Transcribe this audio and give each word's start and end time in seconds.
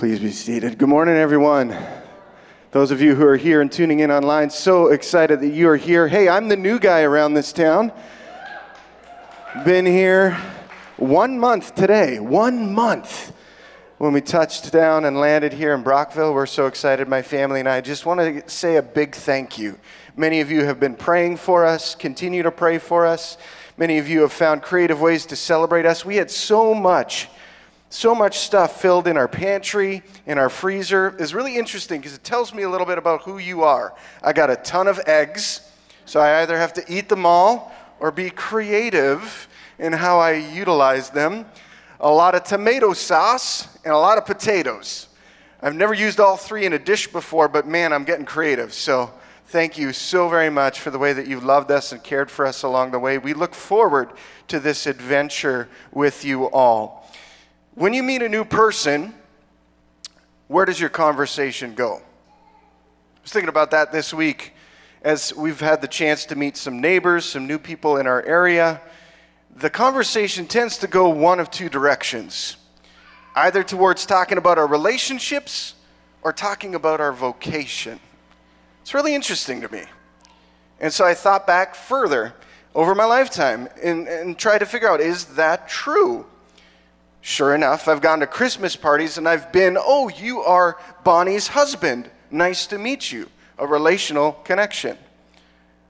Please 0.00 0.18
be 0.18 0.32
seated. 0.32 0.78
Good 0.78 0.88
morning, 0.88 1.16
everyone. 1.16 1.76
Those 2.70 2.90
of 2.90 3.02
you 3.02 3.14
who 3.14 3.26
are 3.26 3.36
here 3.36 3.60
and 3.60 3.70
tuning 3.70 4.00
in 4.00 4.10
online, 4.10 4.48
so 4.48 4.86
excited 4.86 5.42
that 5.42 5.50
you 5.50 5.68
are 5.68 5.76
here. 5.76 6.08
Hey, 6.08 6.26
I'm 6.26 6.48
the 6.48 6.56
new 6.56 6.78
guy 6.78 7.02
around 7.02 7.34
this 7.34 7.52
town. 7.52 7.92
Been 9.62 9.84
here 9.84 10.40
one 10.96 11.38
month 11.38 11.74
today. 11.74 12.18
One 12.18 12.72
month 12.72 13.34
when 13.98 14.14
we 14.14 14.22
touched 14.22 14.72
down 14.72 15.04
and 15.04 15.20
landed 15.20 15.52
here 15.52 15.74
in 15.74 15.82
Brockville. 15.82 16.32
We're 16.32 16.46
so 16.46 16.64
excited, 16.64 17.06
my 17.06 17.20
family 17.20 17.60
and 17.60 17.68
I. 17.68 17.82
Just 17.82 18.06
want 18.06 18.20
to 18.20 18.48
say 18.48 18.76
a 18.76 18.82
big 18.82 19.14
thank 19.14 19.58
you. 19.58 19.78
Many 20.16 20.40
of 20.40 20.50
you 20.50 20.64
have 20.64 20.80
been 20.80 20.94
praying 20.94 21.36
for 21.36 21.66
us, 21.66 21.94
continue 21.94 22.42
to 22.42 22.50
pray 22.50 22.78
for 22.78 23.04
us. 23.04 23.36
Many 23.76 23.98
of 23.98 24.08
you 24.08 24.22
have 24.22 24.32
found 24.32 24.62
creative 24.62 25.02
ways 25.02 25.26
to 25.26 25.36
celebrate 25.36 25.84
us. 25.84 26.06
We 26.06 26.16
had 26.16 26.30
so 26.30 26.72
much 26.72 27.28
so 27.90 28.14
much 28.14 28.38
stuff 28.38 28.80
filled 28.80 29.08
in 29.08 29.16
our 29.16 29.26
pantry, 29.26 30.02
in 30.24 30.38
our 30.38 30.48
freezer 30.48 31.14
is 31.18 31.34
really 31.34 31.56
interesting 31.56 32.00
because 32.00 32.14
it 32.14 32.22
tells 32.22 32.54
me 32.54 32.62
a 32.62 32.70
little 32.70 32.86
bit 32.86 32.98
about 32.98 33.22
who 33.22 33.38
you 33.38 33.64
are. 33.64 33.92
I 34.22 34.32
got 34.32 34.48
a 34.48 34.56
ton 34.56 34.86
of 34.86 35.00
eggs, 35.06 35.60
so 36.06 36.20
I 36.20 36.42
either 36.42 36.56
have 36.56 36.72
to 36.74 36.84
eat 36.88 37.08
them 37.08 37.26
all 37.26 37.72
or 37.98 38.12
be 38.12 38.30
creative 38.30 39.48
in 39.80 39.92
how 39.92 40.20
I 40.20 40.34
utilize 40.34 41.10
them. 41.10 41.46
A 41.98 42.10
lot 42.10 42.36
of 42.36 42.44
tomato 42.44 42.92
sauce 42.92 43.66
and 43.84 43.92
a 43.92 43.98
lot 43.98 44.18
of 44.18 44.24
potatoes. 44.24 45.08
I've 45.60 45.74
never 45.74 45.92
used 45.92 46.20
all 46.20 46.36
three 46.36 46.66
in 46.66 46.72
a 46.72 46.78
dish 46.78 47.08
before, 47.08 47.48
but 47.48 47.66
man, 47.66 47.92
I'm 47.92 48.04
getting 48.04 48.24
creative. 48.24 48.72
So 48.72 49.10
thank 49.48 49.76
you 49.76 49.92
so 49.92 50.28
very 50.28 50.48
much 50.48 50.78
for 50.78 50.92
the 50.92 50.98
way 50.98 51.12
that 51.12 51.26
you've 51.26 51.44
loved 51.44 51.72
us 51.72 51.90
and 51.90 52.00
cared 52.04 52.30
for 52.30 52.46
us 52.46 52.62
along 52.62 52.92
the 52.92 53.00
way. 53.00 53.18
We 53.18 53.34
look 53.34 53.52
forward 53.52 54.12
to 54.46 54.60
this 54.60 54.86
adventure 54.86 55.68
with 55.92 56.24
you 56.24 56.44
all. 56.44 56.99
When 57.80 57.94
you 57.94 58.02
meet 58.02 58.20
a 58.20 58.28
new 58.28 58.44
person, 58.44 59.14
where 60.48 60.66
does 60.66 60.78
your 60.78 60.90
conversation 60.90 61.74
go? 61.74 61.94
I 61.94 63.22
was 63.22 63.32
thinking 63.32 63.48
about 63.48 63.70
that 63.70 63.90
this 63.90 64.12
week 64.12 64.52
as 65.00 65.34
we've 65.34 65.60
had 65.60 65.80
the 65.80 65.88
chance 65.88 66.26
to 66.26 66.36
meet 66.36 66.58
some 66.58 66.82
neighbors, 66.82 67.24
some 67.24 67.46
new 67.46 67.58
people 67.58 67.96
in 67.96 68.06
our 68.06 68.22
area. 68.24 68.82
The 69.56 69.70
conversation 69.70 70.46
tends 70.46 70.76
to 70.76 70.88
go 70.88 71.08
one 71.08 71.40
of 71.40 71.50
two 71.50 71.70
directions 71.70 72.58
either 73.34 73.62
towards 73.62 74.04
talking 74.04 74.36
about 74.36 74.58
our 74.58 74.66
relationships 74.66 75.72
or 76.20 76.34
talking 76.34 76.74
about 76.74 77.00
our 77.00 77.14
vocation. 77.14 77.98
It's 78.82 78.92
really 78.92 79.14
interesting 79.14 79.62
to 79.62 79.72
me. 79.72 79.84
And 80.80 80.92
so 80.92 81.06
I 81.06 81.14
thought 81.14 81.46
back 81.46 81.74
further 81.74 82.34
over 82.74 82.94
my 82.94 83.06
lifetime 83.06 83.70
and, 83.82 84.06
and 84.06 84.38
tried 84.38 84.58
to 84.58 84.66
figure 84.66 84.90
out 84.90 85.00
is 85.00 85.24
that 85.36 85.66
true? 85.66 86.26
Sure 87.22 87.54
enough, 87.54 87.86
I've 87.86 88.00
gone 88.00 88.20
to 88.20 88.26
Christmas 88.26 88.76
parties 88.76 89.18
and 89.18 89.28
I've 89.28 89.52
been, 89.52 89.76
oh, 89.78 90.08
you 90.08 90.40
are 90.40 90.78
Bonnie's 91.04 91.48
husband. 91.48 92.10
Nice 92.30 92.66
to 92.68 92.78
meet 92.78 93.12
you. 93.12 93.28
A 93.58 93.66
relational 93.66 94.32
connection. 94.32 94.96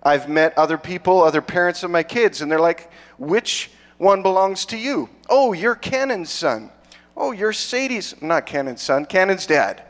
I've 0.03 0.29
met 0.29 0.57
other 0.59 0.79
people, 0.79 1.23
other 1.23 1.43
parents 1.43 1.83
of 1.83 1.91
my 1.91 2.03
kids, 2.03 2.41
and 2.41 2.51
they're 2.51 2.59
like, 2.59 2.91
which 3.19 3.71
one 3.99 4.23
belongs 4.23 4.65
to 4.67 4.77
you? 4.77 5.09
Oh, 5.29 5.53
you're 5.53 5.75
Cannon's 5.75 6.31
son. 6.31 6.71
Oh, 7.17 7.33
you're 7.33 7.53
Sadie's, 7.53 8.21
not 8.23 8.47
Cannon's 8.47 8.81
son, 8.81 9.05
Cannon's 9.05 9.47
dad. 9.47 9.83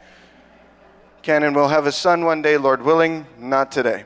Cannon 1.22 1.54
will 1.54 1.68
have 1.68 1.86
a 1.86 1.92
son 1.92 2.24
one 2.24 2.42
day, 2.42 2.56
Lord 2.56 2.82
willing, 2.82 3.24
not 3.38 3.70
today. 3.70 4.04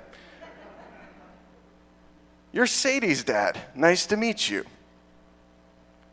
You're 2.53 2.67
Sadie's 2.67 3.25
dad. 3.25 3.59
Nice 3.75 4.07
to 4.07 4.17
meet 4.17 4.49
you. 4.49 4.65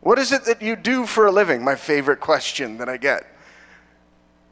What 0.02 0.18
is 0.18 0.32
it 0.32 0.44
that 0.46 0.60
you 0.60 0.74
do 0.74 1.06
for 1.06 1.26
a 1.26 1.30
living? 1.30 1.62
My 1.62 1.76
favorite 1.76 2.18
question 2.18 2.76
that 2.78 2.88
I 2.88 2.96
get. 2.96 3.24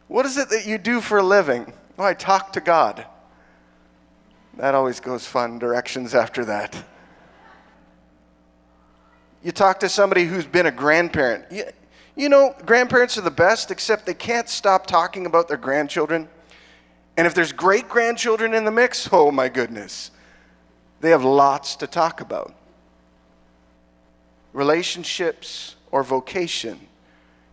What 0.06 0.25
is 0.25 0.39
it 0.39 0.48
that 0.51 0.65
you 0.65 0.79
do 0.79 1.01
for 1.01 1.19
a 1.19 1.23
living? 1.25 1.73
Oh, 1.98 2.05
I 2.05 2.15
talk 2.15 2.53
to 2.53 2.61
God. 2.61 3.05
That 4.59 4.77
always 4.77 5.01
goes 5.01 5.27
fun 5.27 5.59
directions 5.59 6.15
after 6.15 6.45
that. 6.45 6.81
You 9.43 9.50
talk 9.50 9.81
to 9.81 9.89
somebody 9.89 10.25
who's 10.25 10.47
been 10.47 10.66
a 10.66 10.71
grandparent. 10.71 11.47
You, 11.50 11.65
you 12.15 12.28
know, 12.28 12.55
grandparents 12.65 13.19
are 13.19 13.22
the 13.22 13.31
best, 13.31 13.72
except 13.72 14.06
they 14.06 14.15
can't 14.15 14.49
stop 14.49 14.87
talking 14.87 15.27
about 15.27 15.49
their 15.49 15.56
grandchildren. 15.56 16.28
And 17.16 17.27
if 17.27 17.34
there's 17.34 17.53
great 17.53 17.89
grandchildren 17.89 18.55
in 18.55 18.65
the 18.65 18.71
mix, 18.71 19.09
oh 19.10 19.33
my 19.33 19.49
goodness, 19.49 20.12
they 21.00 21.10
have 21.10 21.25
lots 21.25 21.75
to 21.77 21.89
talk 21.89 22.21
about 22.21 22.55
relationships, 24.53 25.77
or 25.91 26.03
vocation. 26.03 26.78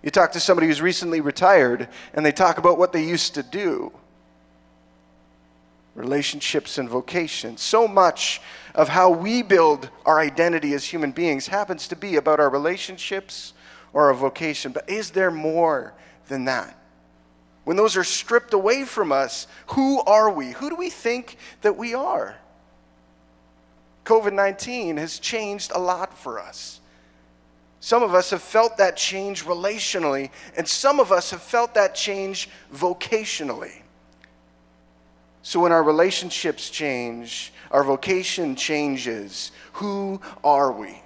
You 0.03 0.11
talk 0.11 0.31
to 0.33 0.39
somebody 0.39 0.67
who's 0.67 0.81
recently 0.81 1.21
retired 1.21 1.89
and 2.13 2.25
they 2.25 2.31
talk 2.31 2.57
about 2.57 2.77
what 2.77 2.93
they 2.93 3.03
used 3.03 3.35
to 3.35 3.43
do. 3.43 3.91
Relationships 5.95 6.77
and 6.77 6.87
vocation. 6.87 7.57
So 7.57 7.87
much 7.87 8.39
of 8.75 8.87
how 8.87 9.09
we 9.09 9.41
build 9.41 9.89
our 10.05 10.19
identity 10.19 10.73
as 10.73 10.85
human 10.85 11.11
beings 11.11 11.47
happens 11.47 11.87
to 11.87 11.95
be 11.95 12.17
about 12.17 12.39
our 12.39 12.49
relationships 12.49 13.53
or 13.93 14.05
our 14.05 14.13
vocation. 14.13 14.71
But 14.71 14.87
is 14.89 15.09
there 15.09 15.31
more 15.31 15.93
than 16.27 16.45
that? 16.45 16.77
When 17.63 17.75
those 17.75 17.97
are 17.97 18.03
stripped 18.03 18.53
away 18.53 18.85
from 18.85 19.11
us, 19.11 19.47
who 19.67 20.01
are 20.01 20.29
we? 20.29 20.51
Who 20.51 20.69
do 20.69 20.75
we 20.75 20.89
think 20.89 21.37
that 21.63 21.75
we 21.75 21.95
are? 21.95 22.37
COVID 24.05 24.31
19 24.31 24.95
has 24.97 25.19
changed 25.19 25.71
a 25.75 25.79
lot 25.79 26.17
for 26.17 26.39
us. 26.39 26.79
Some 27.79 28.03
of 28.03 28.13
us 28.13 28.31
have 28.31 28.41
felt 28.41 28.77
that 28.77 28.97
change 28.97 29.45
relationally, 29.45 30.31
and 30.55 30.67
some 30.67 30.99
of 30.99 31.11
us 31.11 31.31
have 31.31 31.41
felt 31.41 31.73
that 31.75 31.93
change 31.93 32.49
vocationally. 32.73 33.81
So 35.43 35.59
when 35.59 35.71
our 35.71 35.83
relationships 35.83 36.69
change, 36.69 37.53
our 37.71 37.83
vocation 37.83 38.55
changes. 38.55 39.51
Who 39.73 40.19
are 40.43 40.71
we? 40.71 41.01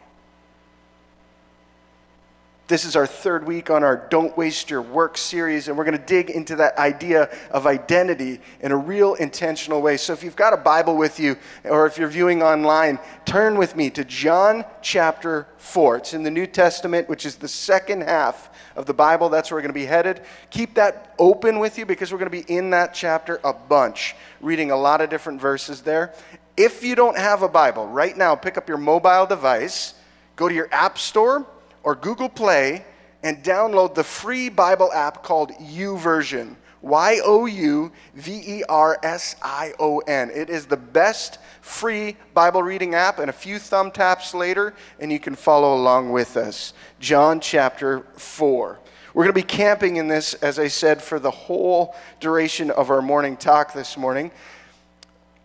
This 2.72 2.86
is 2.86 2.96
our 2.96 3.06
third 3.06 3.46
week 3.46 3.70
on 3.70 3.84
our 3.84 4.08
Don't 4.10 4.38
Waste 4.38 4.70
Your 4.70 4.82
Work 4.82 5.18
series, 5.18 5.68
and 5.68 5.78
we're 5.78 5.84
going 5.84 5.98
to 5.98 6.06
dig 6.06 6.30
into 6.30 6.56
that 6.56 6.78
idea 6.78 7.30
of 7.50 7.68
identity 7.68 8.40
in 8.62 8.72
a 8.72 8.78
real 8.78 9.16
intentional 9.16 9.82
way. 9.82 9.98
So, 9.98 10.14
if 10.14 10.24
you've 10.24 10.38
got 10.38 10.54
a 10.54 10.58
Bible 10.58 10.96
with 10.96 11.20
you, 11.20 11.36
or 11.66 11.86
if 11.86 11.98
you're 11.98 12.08
viewing 12.08 12.42
online, 12.42 12.98
turn 13.26 13.58
with 13.58 13.76
me 13.76 13.90
to 13.90 14.06
John 14.06 14.64
chapter 14.82 15.48
4. 15.58 15.98
It's 15.98 16.14
in 16.14 16.24
the 16.24 16.32
New 16.32 16.48
Testament, 16.48 17.10
which 17.10 17.26
is 17.26 17.36
the 17.36 17.48
second 17.50 18.04
half 18.04 18.50
of 18.78 18.86
the 18.86 18.94
Bible. 18.94 19.28
That's 19.28 19.52
where 19.52 19.58
we're 19.58 19.64
going 19.64 19.74
to 19.74 19.82
be 19.82 19.86
headed. 19.86 20.22
Keep 20.50 20.76
that 20.76 21.14
open 21.20 21.60
with 21.60 21.78
you 21.78 21.86
because 21.86 22.14
we're 22.14 22.20
going 22.20 22.32
to 22.32 22.44
be 22.46 22.50
in 22.56 22.70
that 22.70 22.94
chapter 22.94 23.42
a 23.44 23.52
bunch, 23.52 24.16
reading 24.40 24.72
a 24.72 24.78
lot 24.78 25.02
of 25.02 25.10
different 25.10 25.42
verses 25.42 25.82
there. 25.82 26.14
If 26.56 26.86
you 26.86 26.96
don't 26.96 27.18
have 27.18 27.42
a 27.42 27.50
Bible, 27.50 27.86
right 27.88 28.16
now, 28.16 28.34
pick 28.36 28.58
up 28.58 28.70
your 28.70 28.78
mobile 28.78 29.26
device, 29.26 29.94
go 30.38 30.48
to 30.48 30.56
your 30.56 30.70
App 30.72 30.98
Store 30.98 31.46
or 31.84 31.96
Google 31.96 32.30
Play 32.30 32.86
and 33.24 33.44
download 33.44 33.96
the 33.96 34.04
free 34.04 34.50
Bible 34.50 34.92
app 34.94 35.24
called 35.24 35.52
YouVersion. 35.54 36.56
Y 36.82 37.20
O 37.24 37.46
U 37.46 37.92
V 38.16 38.42
E 38.44 38.64
R 38.68 38.98
S 39.04 39.36
I 39.42 39.74
O 39.80 40.00
N. 40.00 40.32
It 40.34 40.50
is 40.50 40.66
the 40.66 40.78
best 40.78 41.38
free 41.62 42.18
Bible 42.34 42.64
reading 42.64 42.96
app, 42.96 43.20
and 43.20 43.30
a 43.30 43.34
few 43.34 43.60
thumb 43.60 43.92
taps 43.92 44.34
later, 44.34 44.74
and 45.00 45.12
you 45.12 45.20
can 45.20 45.36
follow 45.36 45.76
along 45.76 46.12
with 46.12 46.38
us. 46.38 46.74
John 47.00 47.40
chapter 47.40 48.02
4. 48.16 48.80
We're 49.14 49.24
going 49.24 49.34
to 49.34 49.40
be 49.40 49.44
camping 49.44 49.98
in 49.98 50.08
this, 50.08 50.34
as 50.36 50.58
I 50.58 50.70
said, 50.70 51.04
for 51.04 51.20
the 51.20 51.30
whole 51.30 51.96
duration 52.20 52.72
of 52.72 52.90
our 52.90 53.02
morning 53.02 53.38
talk 53.38 53.74
this 53.74 53.98
morning. 53.98 54.32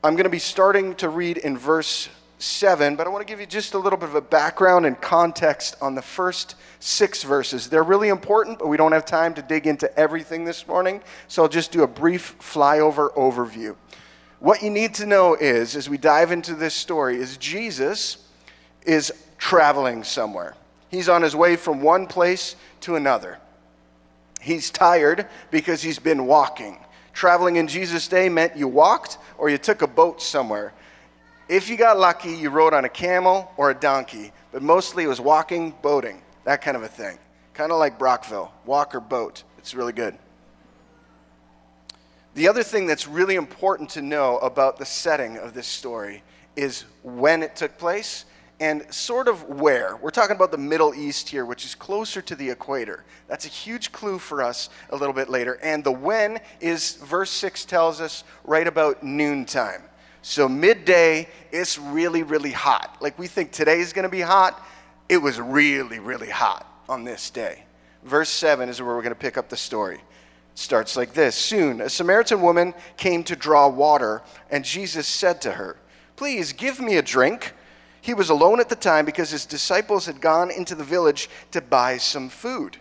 I'm 0.04 0.14
going 0.14 0.24
to 0.24 0.30
be 0.30 0.38
starting 0.38 0.94
to 0.96 1.08
read 1.08 1.36
in 1.36 1.58
verse 1.58 2.08
7, 2.38 2.96
but 2.96 3.06
I 3.06 3.10
want 3.10 3.26
to 3.26 3.30
give 3.30 3.40
you 3.40 3.46
just 3.46 3.74
a 3.74 3.78
little 3.78 3.98
bit 3.98 4.08
of 4.08 4.14
a 4.14 4.20
background 4.20 4.84
and 4.84 5.00
context 5.00 5.76
on 5.80 5.94
the 5.94 6.02
first 6.02 6.54
six 6.80 7.22
verses. 7.22 7.68
They're 7.68 7.82
really 7.82 8.08
important, 8.08 8.58
but 8.58 8.68
we 8.68 8.76
don't 8.76 8.92
have 8.92 9.06
time 9.06 9.32
to 9.34 9.42
dig 9.42 9.66
into 9.66 9.92
everything 9.98 10.44
this 10.44 10.68
morning, 10.68 11.00
so 11.28 11.42
I'll 11.42 11.48
just 11.48 11.72
do 11.72 11.82
a 11.82 11.86
brief 11.86 12.36
flyover 12.38 13.12
overview. 13.14 13.74
What 14.38 14.62
you 14.62 14.70
need 14.70 14.94
to 14.96 15.06
know 15.06 15.34
is, 15.34 15.76
as 15.76 15.88
we 15.88 15.96
dive 15.96 16.30
into 16.30 16.54
this 16.54 16.74
story, 16.74 17.16
is 17.16 17.38
Jesus 17.38 18.18
is 18.84 19.12
traveling 19.38 20.04
somewhere. 20.04 20.54
He's 20.90 21.08
on 21.08 21.22
his 21.22 21.34
way 21.34 21.56
from 21.56 21.80
one 21.80 22.06
place 22.06 22.54
to 22.82 22.96
another. 22.96 23.38
He's 24.40 24.70
tired 24.70 25.26
because 25.50 25.82
he's 25.82 25.98
been 25.98 26.26
walking. 26.26 26.78
Traveling 27.12 27.56
in 27.56 27.66
Jesus' 27.66 28.08
day 28.08 28.28
meant 28.28 28.56
you 28.56 28.68
walked 28.68 29.18
or 29.38 29.48
you 29.48 29.58
took 29.58 29.80
a 29.80 29.86
boat 29.86 30.20
somewhere. 30.20 30.74
If 31.48 31.68
you 31.68 31.76
got 31.76 31.96
lucky, 31.98 32.32
you 32.32 32.50
rode 32.50 32.74
on 32.74 32.84
a 32.84 32.88
camel 32.88 33.52
or 33.56 33.70
a 33.70 33.74
donkey, 33.74 34.32
but 34.50 34.62
mostly 34.62 35.04
it 35.04 35.06
was 35.06 35.20
walking, 35.20 35.74
boating, 35.80 36.20
that 36.44 36.60
kind 36.60 36.76
of 36.76 36.82
a 36.82 36.88
thing. 36.88 37.18
Kind 37.54 37.70
of 37.70 37.78
like 37.78 37.98
Brockville, 37.98 38.52
walk 38.64 38.96
or 38.96 39.00
boat. 39.00 39.44
It's 39.56 39.72
really 39.72 39.92
good. 39.92 40.18
The 42.34 42.48
other 42.48 42.64
thing 42.64 42.86
that's 42.86 43.06
really 43.06 43.36
important 43.36 43.90
to 43.90 44.02
know 44.02 44.38
about 44.38 44.76
the 44.76 44.84
setting 44.84 45.38
of 45.38 45.54
this 45.54 45.68
story 45.68 46.22
is 46.56 46.84
when 47.02 47.44
it 47.44 47.54
took 47.54 47.78
place 47.78 48.24
and 48.58 48.92
sort 48.92 49.28
of 49.28 49.44
where. 49.44 49.96
We're 49.96 50.10
talking 50.10 50.34
about 50.34 50.50
the 50.50 50.58
Middle 50.58 50.94
East 50.94 51.28
here, 51.28 51.44
which 51.44 51.64
is 51.64 51.74
closer 51.74 52.20
to 52.22 52.34
the 52.34 52.50
equator. 52.50 53.04
That's 53.28 53.44
a 53.44 53.48
huge 53.48 53.92
clue 53.92 54.18
for 54.18 54.42
us 54.42 54.68
a 54.90 54.96
little 54.96 55.14
bit 55.14 55.28
later. 55.28 55.60
And 55.62 55.84
the 55.84 55.92
when 55.92 56.40
is, 56.60 56.96
verse 56.96 57.30
6 57.30 57.66
tells 57.66 58.00
us, 58.00 58.24
right 58.44 58.66
about 58.66 59.02
noontime. 59.02 59.82
So 60.28 60.48
midday, 60.48 61.28
it's 61.52 61.78
really, 61.78 62.24
really 62.24 62.50
hot. 62.50 62.96
Like 63.00 63.16
we 63.16 63.28
think 63.28 63.52
today 63.52 63.78
is 63.78 63.92
going 63.92 64.02
to 64.02 64.08
be 64.08 64.22
hot. 64.22 64.60
It 65.08 65.18
was 65.18 65.38
really, 65.38 66.00
really 66.00 66.28
hot 66.28 66.66
on 66.88 67.04
this 67.04 67.30
day. 67.30 67.62
Verse 68.02 68.28
7 68.28 68.68
is 68.68 68.82
where 68.82 68.92
we're 68.96 69.02
going 69.02 69.14
to 69.14 69.20
pick 69.20 69.38
up 69.38 69.48
the 69.48 69.56
story. 69.56 69.98
It 69.98 70.58
starts 70.58 70.96
like 70.96 71.14
this 71.14 71.36
Soon, 71.36 71.80
a 71.80 71.88
Samaritan 71.88 72.40
woman 72.40 72.74
came 72.96 73.22
to 73.22 73.36
draw 73.36 73.68
water, 73.68 74.20
and 74.50 74.64
Jesus 74.64 75.06
said 75.06 75.40
to 75.42 75.52
her, 75.52 75.76
Please 76.16 76.52
give 76.52 76.80
me 76.80 76.96
a 76.96 77.02
drink. 77.02 77.52
He 78.00 78.12
was 78.12 78.28
alone 78.28 78.58
at 78.58 78.68
the 78.68 78.74
time 78.74 79.04
because 79.04 79.30
his 79.30 79.46
disciples 79.46 80.06
had 80.06 80.20
gone 80.20 80.50
into 80.50 80.74
the 80.74 80.82
village 80.82 81.30
to 81.52 81.60
buy 81.60 81.98
some 81.98 82.30
food. 82.30 82.78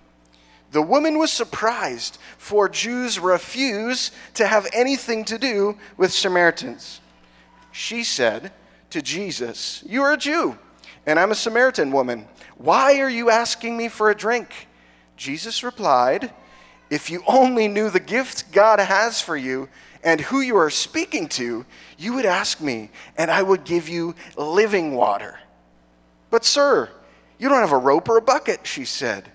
The 0.71 0.81
woman 0.81 1.19
was 1.19 1.31
surprised, 1.31 2.17
for 2.39 2.67
Jews 2.67 3.19
refuse 3.19 4.09
to 4.33 4.47
have 4.47 4.67
anything 4.73 5.23
to 5.25 5.37
do 5.37 5.77
with 5.95 6.11
Samaritans. 6.11 7.01
She 7.77 8.05
said 8.05 8.53
to 8.91 9.01
Jesus, 9.01 9.83
You 9.85 10.03
are 10.03 10.13
a 10.13 10.17
Jew, 10.17 10.57
and 11.05 11.19
I'm 11.19 11.31
a 11.31 11.35
Samaritan 11.35 11.91
woman. 11.91 12.25
Why 12.55 13.01
are 13.01 13.09
you 13.09 13.29
asking 13.29 13.75
me 13.75 13.89
for 13.89 14.09
a 14.09 14.15
drink? 14.15 14.69
Jesus 15.17 15.61
replied, 15.61 16.33
If 16.89 17.09
you 17.09 17.21
only 17.27 17.67
knew 17.67 17.89
the 17.89 17.99
gift 17.99 18.53
God 18.53 18.79
has 18.79 19.19
for 19.19 19.35
you 19.35 19.67
and 20.05 20.21
who 20.21 20.39
you 20.39 20.55
are 20.55 20.69
speaking 20.69 21.27
to, 21.29 21.65
you 21.97 22.13
would 22.13 22.25
ask 22.25 22.61
me, 22.61 22.91
and 23.17 23.29
I 23.29 23.43
would 23.43 23.65
give 23.65 23.89
you 23.89 24.15
living 24.37 24.95
water. 24.95 25.37
But, 26.29 26.45
sir, 26.45 26.89
you 27.37 27.49
don't 27.49 27.59
have 27.59 27.73
a 27.73 27.77
rope 27.77 28.07
or 28.07 28.15
a 28.15 28.21
bucket, 28.21 28.65
she 28.65 28.85
said. 28.85 29.29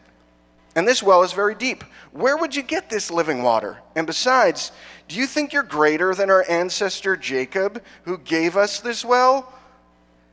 And 0.76 0.86
this 0.86 1.02
well 1.02 1.22
is 1.22 1.32
very 1.32 1.54
deep. 1.54 1.82
Where 2.12 2.36
would 2.36 2.54
you 2.54 2.62
get 2.62 2.88
this 2.88 3.10
living 3.10 3.42
water? 3.42 3.78
And 3.96 4.06
besides, 4.06 4.72
do 5.08 5.16
you 5.16 5.26
think 5.26 5.52
you're 5.52 5.62
greater 5.62 6.14
than 6.14 6.30
our 6.30 6.44
ancestor 6.48 7.16
Jacob, 7.16 7.82
who 8.04 8.18
gave 8.18 8.56
us 8.56 8.80
this 8.80 9.04
well? 9.04 9.52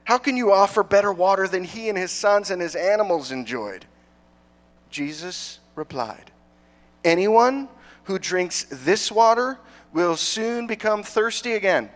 How 0.04 0.18
can 0.18 0.38
you 0.38 0.51
offer 0.51 0.84
better 0.84 1.12
water 1.12 1.48
than 1.48 1.63
he 1.63 1.89
and 1.89 1.98
his 1.98 2.12
sons 2.12 2.51
and 2.51 2.62
his 2.62 2.75
animals 2.75 3.31
enjoyed? 3.31 3.86
Jesus 4.89 5.60
replied, 5.75 6.31
Anyone 7.04 7.68
who 8.04 8.19
drinks 8.19 8.66
this 8.72 9.12
water 9.12 9.57
will 9.92 10.16
soon 10.16 10.68
become 10.68 11.04
thirsty 11.04 11.54
again. 11.54 11.90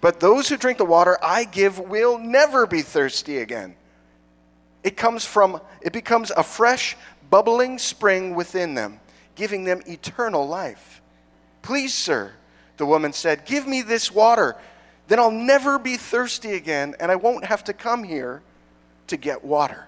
But 0.00 0.20
those 0.20 0.48
who 0.48 0.56
drink 0.56 0.78
the 0.78 0.84
water 0.84 1.18
I 1.22 1.44
give 1.44 1.78
will 1.78 2.18
never 2.18 2.66
be 2.66 2.82
thirsty 2.82 3.38
again. 3.38 3.74
It 4.82 4.96
comes 4.96 5.24
from 5.24 5.60
it 5.80 5.92
becomes 5.92 6.30
a 6.30 6.42
fresh 6.42 6.96
bubbling 7.34 7.80
spring 7.80 8.36
within 8.36 8.74
them, 8.74 9.00
giving 9.34 9.64
them 9.64 9.80
eternal 9.88 10.46
life. 10.46 11.02
Please, 11.62 11.92
sir, 11.92 12.30
the 12.76 12.86
woman 12.86 13.12
said, 13.12 13.44
give 13.44 13.66
me 13.66 13.82
this 13.82 14.12
water. 14.12 14.54
Then 15.08 15.18
I'll 15.18 15.32
never 15.32 15.80
be 15.80 15.96
thirsty 15.96 16.52
again, 16.52 16.94
and 17.00 17.10
I 17.10 17.16
won't 17.16 17.44
have 17.44 17.64
to 17.64 17.72
come 17.72 18.04
here 18.04 18.40
to 19.08 19.16
get 19.16 19.44
water. 19.44 19.84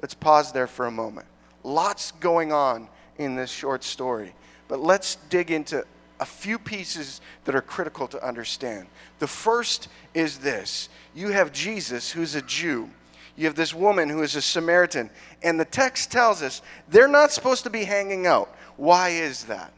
Let's 0.00 0.14
pause 0.14 0.52
there 0.52 0.66
for 0.66 0.86
a 0.86 0.90
moment. 0.90 1.26
Lots 1.64 2.12
going 2.12 2.50
on 2.50 2.88
in 3.18 3.36
this 3.36 3.50
short 3.50 3.84
story, 3.84 4.34
but 4.66 4.80
let's 4.80 5.16
dig 5.28 5.50
into 5.50 5.84
a 6.18 6.24
few 6.24 6.58
pieces 6.58 7.20
that 7.44 7.54
are 7.54 7.60
critical 7.60 8.08
to 8.08 8.26
understand. 8.26 8.86
The 9.18 9.26
first 9.26 9.88
is 10.14 10.38
this 10.38 10.88
you 11.14 11.28
have 11.28 11.52
Jesus, 11.52 12.10
who's 12.10 12.36
a 12.36 12.40
Jew. 12.40 12.88
You 13.36 13.44
have 13.46 13.54
this 13.54 13.74
woman 13.74 14.08
who 14.08 14.22
is 14.22 14.34
a 14.34 14.42
Samaritan. 14.42 15.10
And 15.42 15.60
the 15.60 15.64
text 15.64 16.10
tells 16.10 16.42
us 16.42 16.62
they're 16.88 17.08
not 17.08 17.32
supposed 17.32 17.64
to 17.64 17.70
be 17.70 17.84
hanging 17.84 18.26
out. 18.26 18.54
Why 18.76 19.10
is 19.10 19.44
that? 19.44 19.72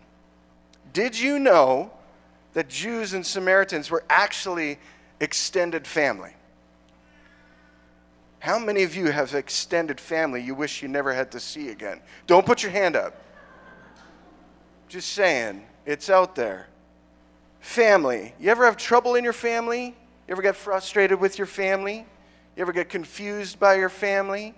Did 0.93 1.19
you 1.19 1.39
know 1.39 1.91
that 2.55 2.69
Jews 2.69 3.13
and 3.13 3.27
Samaritans 3.27 3.91
were 3.91 4.05
actually 4.09 4.79
extended 5.21 5.87
family? 5.87 6.33
How 8.39 8.59
many 8.59 8.85
of 8.85 8.95
you 8.95 9.11
have 9.11 9.35
extended 9.35 10.01
family 10.01 10.41
you 10.41 10.55
wish 10.55 10.81
you 10.81 10.89
never 10.89 11.13
had 11.13 11.33
to 11.33 11.41
see 11.41 11.71
again? 11.71 12.01
Don't 12.29 12.47
put 12.47 12.63
your 12.63 12.71
hand 12.71 12.95
up. 12.95 13.21
Just 14.89 15.13
saying. 15.13 15.65
It's 15.85 16.09
out 16.09 16.35
there. 16.37 16.69
Family. 17.61 18.35
You 18.39 18.51
ever 18.51 18.65
have 18.65 18.77
trouble 18.77 19.17
in 19.17 19.25
your 19.25 19.33
family? 19.33 19.87
You 19.87 20.33
ever 20.33 20.43
get 20.43 20.55
frustrated 20.55 21.19
with 21.19 21.39
your 21.39 21.47
family? 21.47 22.07
You 22.59 22.63
ever 22.63 22.73
get 22.73 22.89
confused 22.89 23.61
by 23.61 23.77
your 23.77 23.89
family? 23.89 24.53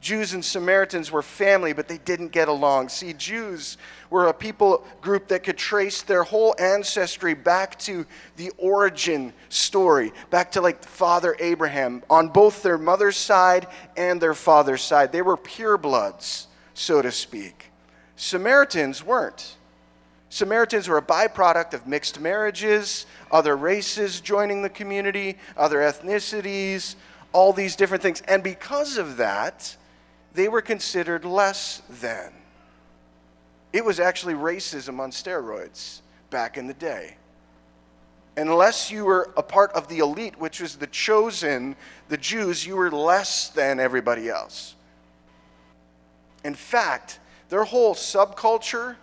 Jews 0.00 0.32
and 0.32 0.42
Samaritans 0.42 1.10
were 1.10 1.20
family, 1.20 1.74
but 1.74 1.86
they 1.86 1.98
didn't 1.98 2.32
get 2.32 2.48
along. 2.48 2.88
See, 2.88 3.12
Jews 3.12 3.76
were 4.08 4.28
a 4.28 4.32
people 4.32 4.82
group 5.02 5.28
that 5.28 5.44
could 5.44 5.58
trace 5.58 6.00
their 6.00 6.22
whole 6.22 6.54
ancestry 6.58 7.34
back 7.34 7.78
to 7.80 8.06
the 8.36 8.52
origin 8.56 9.34
story, 9.50 10.14
back 10.30 10.50
to 10.52 10.62
like 10.62 10.82
Father 10.82 11.36
Abraham, 11.40 12.02
on 12.08 12.28
both 12.28 12.62
their 12.62 12.78
mother's 12.78 13.18
side 13.18 13.66
and 13.98 14.18
their 14.18 14.32
father's 14.32 14.80
side. 14.80 15.12
They 15.12 15.20
were 15.20 15.36
purebloods, 15.36 16.46
so 16.72 17.02
to 17.02 17.12
speak. 17.12 17.70
Samaritans 18.16 19.04
weren't. 19.04 19.55
Samaritans 20.36 20.86
were 20.86 20.98
a 20.98 21.02
byproduct 21.02 21.72
of 21.72 21.86
mixed 21.86 22.20
marriages, 22.20 23.06
other 23.30 23.56
races 23.56 24.20
joining 24.20 24.60
the 24.60 24.68
community, 24.68 25.38
other 25.56 25.78
ethnicities, 25.78 26.96
all 27.32 27.54
these 27.54 27.74
different 27.74 28.02
things. 28.02 28.20
And 28.28 28.42
because 28.42 28.98
of 28.98 29.16
that, 29.16 29.74
they 30.34 30.48
were 30.48 30.60
considered 30.60 31.24
less 31.24 31.80
than. 32.02 32.34
It 33.72 33.82
was 33.82 33.98
actually 33.98 34.34
racism 34.34 35.00
on 35.00 35.10
steroids 35.10 36.02
back 36.28 36.58
in 36.58 36.66
the 36.66 36.74
day. 36.74 37.16
Unless 38.36 38.90
you 38.90 39.06
were 39.06 39.32
a 39.38 39.42
part 39.42 39.72
of 39.72 39.88
the 39.88 40.00
elite, 40.00 40.38
which 40.38 40.60
was 40.60 40.76
the 40.76 40.86
chosen, 40.88 41.74
the 42.10 42.18
Jews, 42.18 42.66
you 42.66 42.76
were 42.76 42.90
less 42.90 43.48
than 43.48 43.80
everybody 43.80 44.28
else. 44.28 44.74
In 46.44 46.54
fact, 46.54 47.20
their 47.48 47.64
whole 47.64 47.94
subculture 47.94 48.96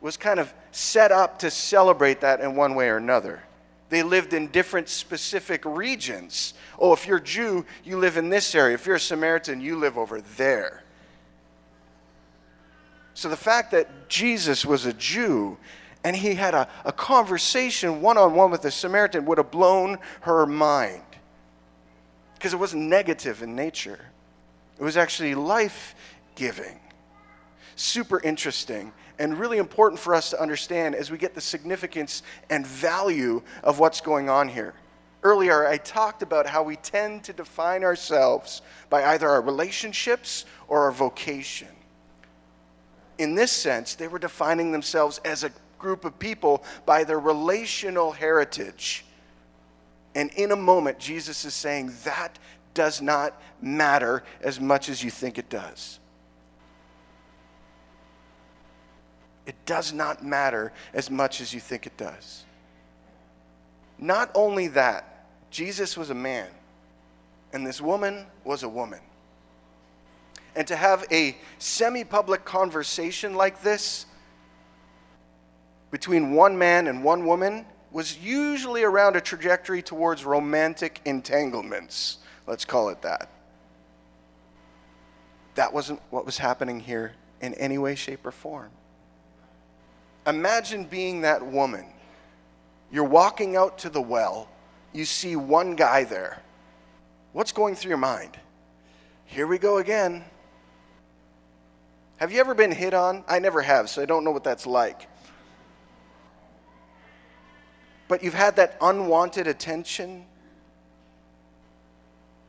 was 0.00 0.16
kind 0.16 0.40
of 0.40 0.52
set 0.72 1.12
up 1.12 1.38
to 1.40 1.50
celebrate 1.50 2.20
that 2.22 2.40
in 2.40 2.56
one 2.56 2.74
way 2.74 2.88
or 2.88 2.96
another. 2.96 3.42
They 3.90 4.02
lived 4.02 4.32
in 4.32 4.48
different 4.48 4.88
specific 4.88 5.64
regions. 5.66 6.54
Oh, 6.78 6.94
if 6.94 7.06
you're 7.06 7.20
Jew, 7.20 7.66
you 7.84 7.98
live 7.98 8.16
in 8.16 8.30
this 8.30 8.54
area. 8.54 8.74
If 8.74 8.86
you're 8.86 8.96
a 8.96 9.00
Samaritan, 9.00 9.60
you 9.60 9.76
live 9.76 9.98
over 9.98 10.22
there. 10.36 10.82
So 13.12 13.28
the 13.28 13.36
fact 13.36 13.70
that 13.72 14.08
Jesus 14.08 14.64
was 14.64 14.86
a 14.86 14.94
Jew 14.94 15.58
and 16.04 16.16
he 16.16 16.34
had 16.34 16.54
a, 16.54 16.68
a 16.86 16.92
conversation 16.92 18.00
one 18.00 18.16
on 18.16 18.34
one 18.34 18.50
with 18.50 18.64
a 18.64 18.70
Samaritan 18.70 19.26
would 19.26 19.38
have 19.38 19.50
blown 19.50 19.98
her 20.22 20.46
mind. 20.46 21.02
Because 22.34 22.54
it 22.54 22.58
wasn't 22.58 22.84
negative 22.84 23.42
in 23.42 23.54
nature, 23.54 24.00
it 24.78 24.82
was 24.82 24.96
actually 24.96 25.34
life 25.34 25.94
giving. 26.34 26.80
Super 27.76 28.20
interesting 28.20 28.92
and 29.18 29.38
really 29.38 29.58
important 29.58 30.00
for 30.00 30.14
us 30.14 30.30
to 30.30 30.40
understand 30.40 30.94
as 30.94 31.10
we 31.10 31.18
get 31.18 31.34
the 31.34 31.40
significance 31.40 32.22
and 32.50 32.66
value 32.66 33.42
of 33.62 33.78
what's 33.78 34.00
going 34.00 34.28
on 34.28 34.48
here. 34.48 34.74
Earlier, 35.22 35.66
I 35.66 35.76
talked 35.76 36.22
about 36.22 36.46
how 36.46 36.62
we 36.62 36.76
tend 36.76 37.22
to 37.24 37.32
define 37.32 37.84
ourselves 37.84 38.62
by 38.90 39.04
either 39.04 39.28
our 39.28 39.40
relationships 39.40 40.44
or 40.66 40.80
our 40.80 40.92
vocation. 40.92 41.68
In 43.18 43.34
this 43.34 43.52
sense, 43.52 43.94
they 43.94 44.08
were 44.08 44.18
defining 44.18 44.72
themselves 44.72 45.20
as 45.24 45.44
a 45.44 45.52
group 45.78 46.04
of 46.04 46.18
people 46.18 46.64
by 46.86 47.04
their 47.04 47.20
relational 47.20 48.10
heritage. 48.10 49.04
And 50.14 50.32
in 50.34 50.50
a 50.50 50.56
moment, 50.56 50.98
Jesus 50.98 51.44
is 51.44 51.54
saying 51.54 51.92
that 52.04 52.38
does 52.74 53.00
not 53.00 53.40
matter 53.60 54.24
as 54.40 54.60
much 54.60 54.88
as 54.88 55.04
you 55.04 55.10
think 55.10 55.38
it 55.38 55.48
does. 55.48 56.00
It 59.46 59.56
does 59.66 59.92
not 59.92 60.24
matter 60.24 60.72
as 60.94 61.10
much 61.10 61.40
as 61.40 61.52
you 61.52 61.60
think 61.60 61.86
it 61.86 61.96
does. 61.96 62.44
Not 63.98 64.30
only 64.34 64.68
that, 64.68 65.26
Jesus 65.50 65.96
was 65.96 66.10
a 66.10 66.14
man, 66.14 66.48
and 67.52 67.66
this 67.66 67.80
woman 67.80 68.26
was 68.44 68.62
a 68.62 68.68
woman. 68.68 69.00
And 70.54 70.66
to 70.68 70.76
have 70.76 71.04
a 71.10 71.36
semi 71.58 72.04
public 72.04 72.44
conversation 72.44 73.34
like 73.34 73.62
this 73.62 74.06
between 75.90 76.32
one 76.32 76.56
man 76.56 76.86
and 76.86 77.04
one 77.04 77.26
woman 77.26 77.64
was 77.90 78.18
usually 78.18 78.82
around 78.82 79.16
a 79.16 79.20
trajectory 79.20 79.82
towards 79.82 80.24
romantic 80.24 81.00
entanglements. 81.04 82.18
Let's 82.46 82.64
call 82.64 82.88
it 82.88 83.02
that. 83.02 83.28
That 85.54 85.72
wasn't 85.72 86.00
what 86.10 86.24
was 86.24 86.38
happening 86.38 86.80
here 86.80 87.12
in 87.40 87.54
any 87.54 87.76
way, 87.76 87.94
shape, 87.94 88.24
or 88.24 88.32
form. 88.32 88.70
Imagine 90.26 90.84
being 90.84 91.22
that 91.22 91.44
woman. 91.44 91.86
You're 92.90 93.04
walking 93.04 93.56
out 93.56 93.78
to 93.78 93.90
the 93.90 94.00
well, 94.00 94.48
you 94.92 95.04
see 95.04 95.36
one 95.36 95.74
guy 95.74 96.04
there, 96.04 96.42
What's 97.32 97.52
going 97.52 97.74
through 97.74 97.88
your 97.88 97.98
mind? 97.98 98.38
Here 99.24 99.46
we 99.46 99.56
go 99.56 99.78
again. 99.78 100.24
Have 102.16 102.30
you 102.30 102.40
ever 102.40 102.54
been 102.54 102.70
hit 102.70 102.92
on? 102.92 103.24
I 103.26 103.38
never 103.38 103.62
have, 103.62 103.88
so 103.88 104.02
I 104.02 104.04
don't 104.04 104.22
know 104.22 104.30
what 104.30 104.44
that's 104.44 104.66
like. 104.66 105.08
But 108.06 108.22
you've 108.22 108.34
had 108.34 108.56
that 108.56 108.76
unwanted 108.82 109.46
attention, 109.46 110.26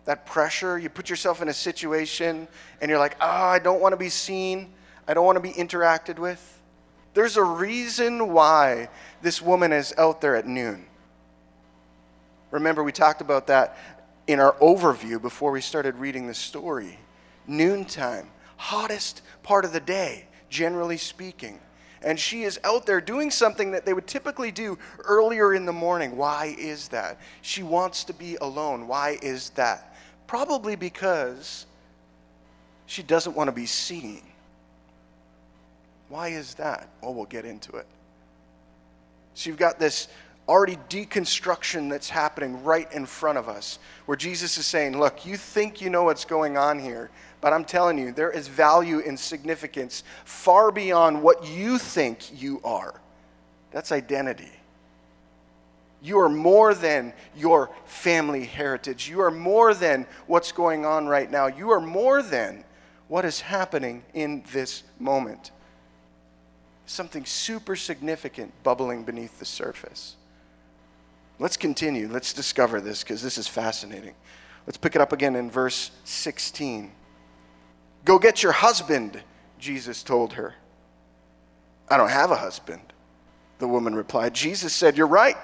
that 0.03 0.25
pressure. 0.25 0.77
You 0.77 0.89
put 0.89 1.10
yourself 1.10 1.42
in 1.42 1.48
a 1.48 1.53
situation 1.53 2.50
and 2.82 2.89
you're 2.89 3.00
like, 3.00 3.15
oh, 3.22 3.25
I 3.25 3.60
don't 3.60 3.80
want 3.80 3.94
to 3.94 3.98
be 3.98 4.10
seen. 4.10 4.74
I 5.08 5.13
don't 5.13 5.25
want 5.25 5.38
to 5.38 5.42
be 5.42 5.53
interacted 5.53 6.20
with. 6.20 6.62
There's 7.13 7.38
a 7.38 7.43
reason 7.43 8.34
why 8.34 8.89
this 9.22 9.41
woman 9.41 9.72
is 9.72 9.93
out 9.98 10.22
there 10.22 10.36
at 10.36 10.48
noon. 10.48 10.86
Remember, 12.51 12.84
we 12.84 12.91
talked 12.91 13.22
about 13.22 13.48
that 13.48 13.77
in 14.27 14.39
our 14.39 14.53
overview 14.53 15.22
before 15.22 15.51
we 15.51 15.62
started 15.62 15.96
reading 15.96 16.27
the 16.27 16.34
story. 16.34 16.98
Noontime, 17.48 18.29
hottest 18.58 19.22
part 19.43 19.65
of 19.65 19.74
the 19.74 19.79
day, 19.79 20.25
generally 20.50 20.98
speaking. 20.98 21.60
And 22.01 22.20
she 22.20 22.43
is 22.43 22.60
out 22.63 22.86
there 22.86 23.00
doing 23.00 23.32
something 23.32 23.72
that 23.72 23.86
they 23.86 23.93
would 23.93 24.08
typically 24.08 24.51
do 24.51 24.77
earlier 25.05 25.53
in 25.53 25.65
the 25.65 25.74
morning. 25.74 26.17
Why 26.17 26.55
is 26.58 26.89
that? 26.89 27.20
She 27.41 27.63
wants 27.63 28.03
to 28.05 28.13
be 28.13 28.36
alone. 28.41 28.88
Why 28.88 29.17
is 29.22 29.51
that? 29.51 29.96
Probably 30.27 30.75
because 30.75 31.65
she 32.86 33.03
doesn't 33.03 33.36
want 33.36 33.48
to 33.48 33.53
be 33.53 33.65
seen. 33.65 34.22
Why 36.10 36.29
is 36.29 36.55
that? 36.55 36.89
Well, 37.01 37.13
we'll 37.13 37.25
get 37.25 37.45
into 37.45 37.75
it. 37.77 37.88
So 39.33 39.50
you've 39.50 39.60
got 39.60 39.79
this 39.79 40.07
already 40.48 40.77
deconstruction 40.89 41.89
that's 41.89 42.10
happening 42.10 42.63
right 42.63 42.91
in 42.91 43.05
front 43.05 43.38
of 43.38 43.48
us, 43.48 43.79
where 44.05 44.17
Jesus 44.17 44.57
is 44.57 44.65
saying, 44.65 45.00
Look, 45.00 45.25
you 45.25 45.38
think 45.38 45.81
you 45.81 45.89
know 45.89 46.03
what's 46.03 46.25
going 46.25 46.57
on 46.57 46.79
here, 46.79 47.10
but 47.41 47.53
I'm 47.53 47.65
telling 47.65 47.98
you, 47.98 48.12
there 48.12 48.31
is 48.31 48.48
value 48.48 49.01
and 49.05 49.19
significance 49.19 50.03
far 50.25 50.72
beyond 50.72 51.22
what 51.22 51.48
you 51.48 51.77
think 51.77 52.41
you 52.41 52.62
are. 52.63 52.93
That's 53.72 53.91
identity. 53.91 54.51
You 56.01 56.19
are 56.19 56.29
more 56.29 56.74
than 56.74 57.13
your 57.36 57.69
family 57.86 58.43
heritage. 58.43 59.10
You 59.10 59.22
are 59.22 59.31
more 59.31 59.74
than 59.74 60.05
what's 60.27 60.51
going 60.51 60.86
on 60.86 61.07
right 61.07 61.31
now. 61.31 61.48
You 61.48 61.72
are 61.72 61.79
more 61.79 62.22
than 62.22 62.65
what 63.07 63.24
is 63.24 63.39
happening 63.39 64.03
in 64.13 64.43
this 64.51 64.83
moment. 65.00 65.51
Something 66.86 67.25
super 67.25 67.75
significant 67.75 68.52
bubbling 68.63 69.04
beneath 69.04 69.40
the 69.40 69.46
surface. 69.46 70.16
Let's 71.40 71.58
continue. 71.58 72.08
Let's 72.08 72.34
discover 72.34 72.82
this 72.82 73.04
because 73.04 73.22
this 73.22 73.38
is 73.38 73.48
fascinating. 73.48 74.13
Let's 74.66 74.78
pick 74.78 74.96
it 74.96 75.02
up 75.02 75.12
again 75.12 75.36
in 75.36 75.50
verse 75.50 75.92
16. 76.06 76.92
Go 78.06 78.20
get 78.20 78.44
your 78.44 78.52
husband, 78.52 79.22
Jesus 79.60 80.04
told 80.04 80.34
her. 80.34 80.54
I 81.90 81.98
don't 81.98 82.10
have 82.10 82.32
a 82.32 82.36
husband, 82.36 82.82
the 83.60 83.68
woman 83.68 83.96
replied. 83.96 84.34
Jesus 84.34 84.74
said, 84.74 84.98
You're 84.98 85.08
right. 85.08 85.38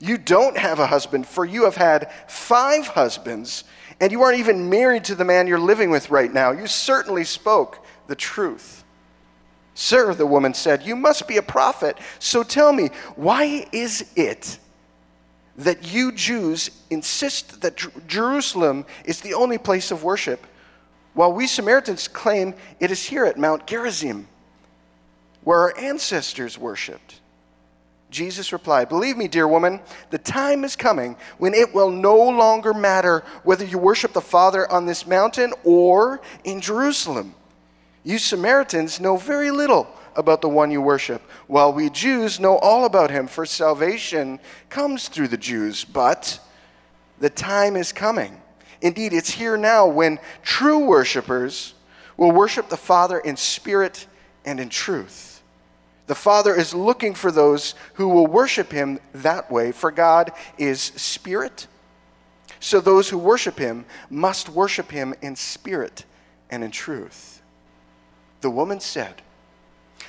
You 0.00 0.16
don't 0.16 0.56
have 0.56 0.78
a 0.78 0.86
husband, 0.86 1.26
for 1.26 1.44
you 1.44 1.64
have 1.64 1.74
had 1.74 2.12
five 2.28 2.86
husbands, 2.86 3.64
and 4.00 4.12
you 4.12 4.22
aren't 4.22 4.38
even 4.38 4.70
married 4.70 5.04
to 5.04 5.16
the 5.16 5.24
man 5.24 5.48
you're 5.48 5.58
living 5.58 5.90
with 5.90 6.10
right 6.10 6.32
now. 6.32 6.52
You 6.52 6.68
certainly 6.68 7.24
spoke 7.24 7.84
the 8.06 8.14
truth. 8.14 8.77
Sir, 9.78 10.12
the 10.12 10.26
woman 10.26 10.54
said, 10.54 10.82
You 10.82 10.96
must 10.96 11.28
be 11.28 11.36
a 11.36 11.42
prophet. 11.42 11.96
So 12.18 12.42
tell 12.42 12.72
me, 12.72 12.88
why 13.14 13.64
is 13.70 14.10
it 14.16 14.58
that 15.56 15.92
you 15.94 16.10
Jews 16.10 16.72
insist 16.90 17.60
that 17.60 17.80
Jerusalem 18.08 18.86
is 19.04 19.20
the 19.20 19.34
only 19.34 19.56
place 19.56 19.92
of 19.92 20.02
worship, 20.02 20.44
while 21.14 21.32
we 21.32 21.46
Samaritans 21.46 22.08
claim 22.08 22.54
it 22.80 22.90
is 22.90 23.04
here 23.04 23.24
at 23.24 23.38
Mount 23.38 23.68
Gerizim, 23.68 24.26
where 25.44 25.60
our 25.60 25.78
ancestors 25.78 26.58
worshiped. 26.58 27.20
Jesus 28.10 28.52
replied, 28.52 28.88
Believe 28.88 29.16
me, 29.16 29.28
dear 29.28 29.46
woman, 29.46 29.78
the 30.10 30.18
time 30.18 30.64
is 30.64 30.74
coming 30.74 31.14
when 31.38 31.54
it 31.54 31.72
will 31.72 31.92
no 31.92 32.16
longer 32.16 32.74
matter 32.74 33.22
whether 33.44 33.64
you 33.64 33.78
worship 33.78 34.12
the 34.12 34.20
Father 34.20 34.68
on 34.72 34.86
this 34.86 35.06
mountain 35.06 35.54
or 35.62 36.20
in 36.42 36.60
Jerusalem. 36.60 37.36
You 38.08 38.18
Samaritans 38.18 39.00
know 39.00 39.18
very 39.18 39.50
little 39.50 39.86
about 40.16 40.40
the 40.40 40.48
one 40.48 40.70
you 40.70 40.80
worship, 40.80 41.20
while 41.46 41.74
we 41.74 41.90
Jews 41.90 42.40
know 42.40 42.56
all 42.56 42.86
about 42.86 43.10
him, 43.10 43.26
for 43.26 43.44
salvation 43.44 44.40
comes 44.70 45.08
through 45.08 45.28
the 45.28 45.36
Jews. 45.36 45.84
But 45.84 46.40
the 47.18 47.28
time 47.28 47.76
is 47.76 47.92
coming. 47.92 48.40
Indeed, 48.80 49.12
it's 49.12 49.28
here 49.28 49.58
now 49.58 49.86
when 49.86 50.18
true 50.42 50.86
worshipers 50.86 51.74
will 52.16 52.32
worship 52.32 52.70
the 52.70 52.78
Father 52.78 53.18
in 53.18 53.36
spirit 53.36 54.06
and 54.46 54.58
in 54.58 54.70
truth. 54.70 55.42
The 56.06 56.14
Father 56.14 56.54
is 56.54 56.72
looking 56.72 57.12
for 57.12 57.30
those 57.30 57.74
who 57.92 58.08
will 58.08 58.26
worship 58.26 58.72
him 58.72 59.00
that 59.16 59.50
way, 59.50 59.70
for 59.70 59.90
God 59.90 60.32
is 60.56 60.80
spirit. 60.80 61.66
So 62.58 62.80
those 62.80 63.10
who 63.10 63.18
worship 63.18 63.58
him 63.58 63.84
must 64.08 64.48
worship 64.48 64.90
him 64.90 65.14
in 65.20 65.36
spirit 65.36 66.06
and 66.48 66.64
in 66.64 66.70
truth. 66.70 67.34
The 68.40 68.50
woman 68.50 68.80
said, 68.80 69.22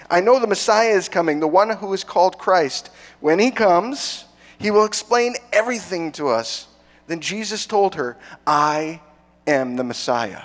I 0.09 0.21
know 0.21 0.39
the 0.39 0.47
Messiah 0.47 0.89
is 0.89 1.09
coming, 1.09 1.39
the 1.39 1.47
one 1.47 1.69
who 1.69 1.93
is 1.93 2.03
called 2.03 2.37
Christ. 2.37 2.89
When 3.19 3.39
he 3.39 3.51
comes, 3.51 4.25
he 4.57 4.71
will 4.71 4.85
explain 4.85 5.35
everything 5.51 6.11
to 6.13 6.29
us. 6.29 6.67
Then 7.07 7.21
Jesus 7.21 7.65
told 7.65 7.95
her, 7.95 8.17
I 8.45 9.01
am 9.47 9.75
the 9.75 9.83
Messiah. 9.83 10.43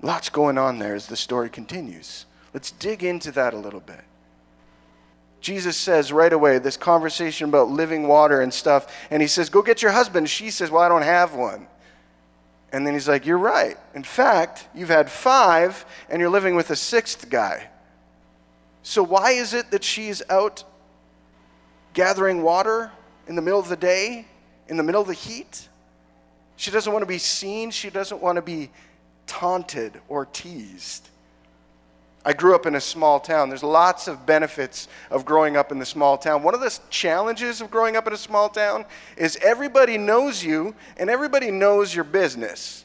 Lots 0.00 0.28
going 0.28 0.58
on 0.58 0.78
there 0.78 0.96
as 0.96 1.06
the 1.06 1.16
story 1.16 1.48
continues. 1.48 2.26
Let's 2.52 2.72
dig 2.72 3.04
into 3.04 3.30
that 3.32 3.54
a 3.54 3.58
little 3.58 3.80
bit. 3.80 4.00
Jesus 5.40 5.76
says 5.76 6.12
right 6.12 6.32
away 6.32 6.58
this 6.58 6.76
conversation 6.76 7.48
about 7.48 7.68
living 7.68 8.06
water 8.06 8.40
and 8.40 8.52
stuff, 8.52 8.92
and 9.10 9.20
he 9.20 9.28
says, 9.28 9.48
Go 9.48 9.62
get 9.62 9.82
your 9.82 9.90
husband. 9.90 10.28
She 10.28 10.50
says, 10.50 10.70
Well, 10.70 10.82
I 10.82 10.88
don't 10.88 11.02
have 11.02 11.34
one. 11.34 11.66
And 12.72 12.86
then 12.86 12.94
he's 12.94 13.08
like, 13.08 13.26
You're 13.26 13.38
right. 13.38 13.76
In 13.94 14.02
fact, 14.02 14.66
you've 14.74 14.88
had 14.88 15.10
five 15.10 15.84
and 16.08 16.20
you're 16.20 16.30
living 16.30 16.54
with 16.54 16.70
a 16.70 16.76
sixth 16.76 17.28
guy. 17.28 17.68
So 18.82 19.02
why 19.02 19.32
is 19.32 19.54
it 19.54 19.70
that 19.70 19.84
she's 19.84 20.22
out 20.28 20.64
gathering 21.92 22.42
water 22.42 22.90
in 23.28 23.36
the 23.36 23.42
middle 23.42 23.60
of 23.60 23.68
the 23.68 23.76
day, 23.76 24.26
in 24.68 24.76
the 24.76 24.82
middle 24.82 25.02
of 25.02 25.06
the 25.06 25.14
heat? 25.14 25.68
She 26.56 26.70
doesn't 26.70 26.92
want 26.92 27.02
to 27.02 27.06
be 27.06 27.18
seen, 27.18 27.70
she 27.70 27.90
doesn't 27.90 28.20
want 28.20 28.36
to 28.36 28.42
be 28.42 28.70
taunted 29.26 30.00
or 30.08 30.26
teased. 30.26 31.08
I 32.24 32.32
grew 32.32 32.54
up 32.54 32.66
in 32.66 32.76
a 32.76 32.80
small 32.80 33.18
town. 33.18 33.48
There's 33.48 33.64
lots 33.64 34.06
of 34.06 34.24
benefits 34.26 34.86
of 35.10 35.24
growing 35.24 35.56
up 35.56 35.72
in 35.72 35.78
the 35.78 35.86
small 35.86 36.16
town. 36.16 36.42
One 36.42 36.54
of 36.54 36.60
the 36.60 36.78
challenges 36.88 37.60
of 37.60 37.70
growing 37.70 37.96
up 37.96 38.06
in 38.06 38.12
a 38.12 38.18
small 38.18 38.48
town 38.48 38.84
is 39.16 39.36
everybody 39.42 39.98
knows 39.98 40.42
you 40.44 40.74
and 40.96 41.10
everybody 41.10 41.50
knows 41.50 41.94
your 41.94 42.04
business. 42.04 42.84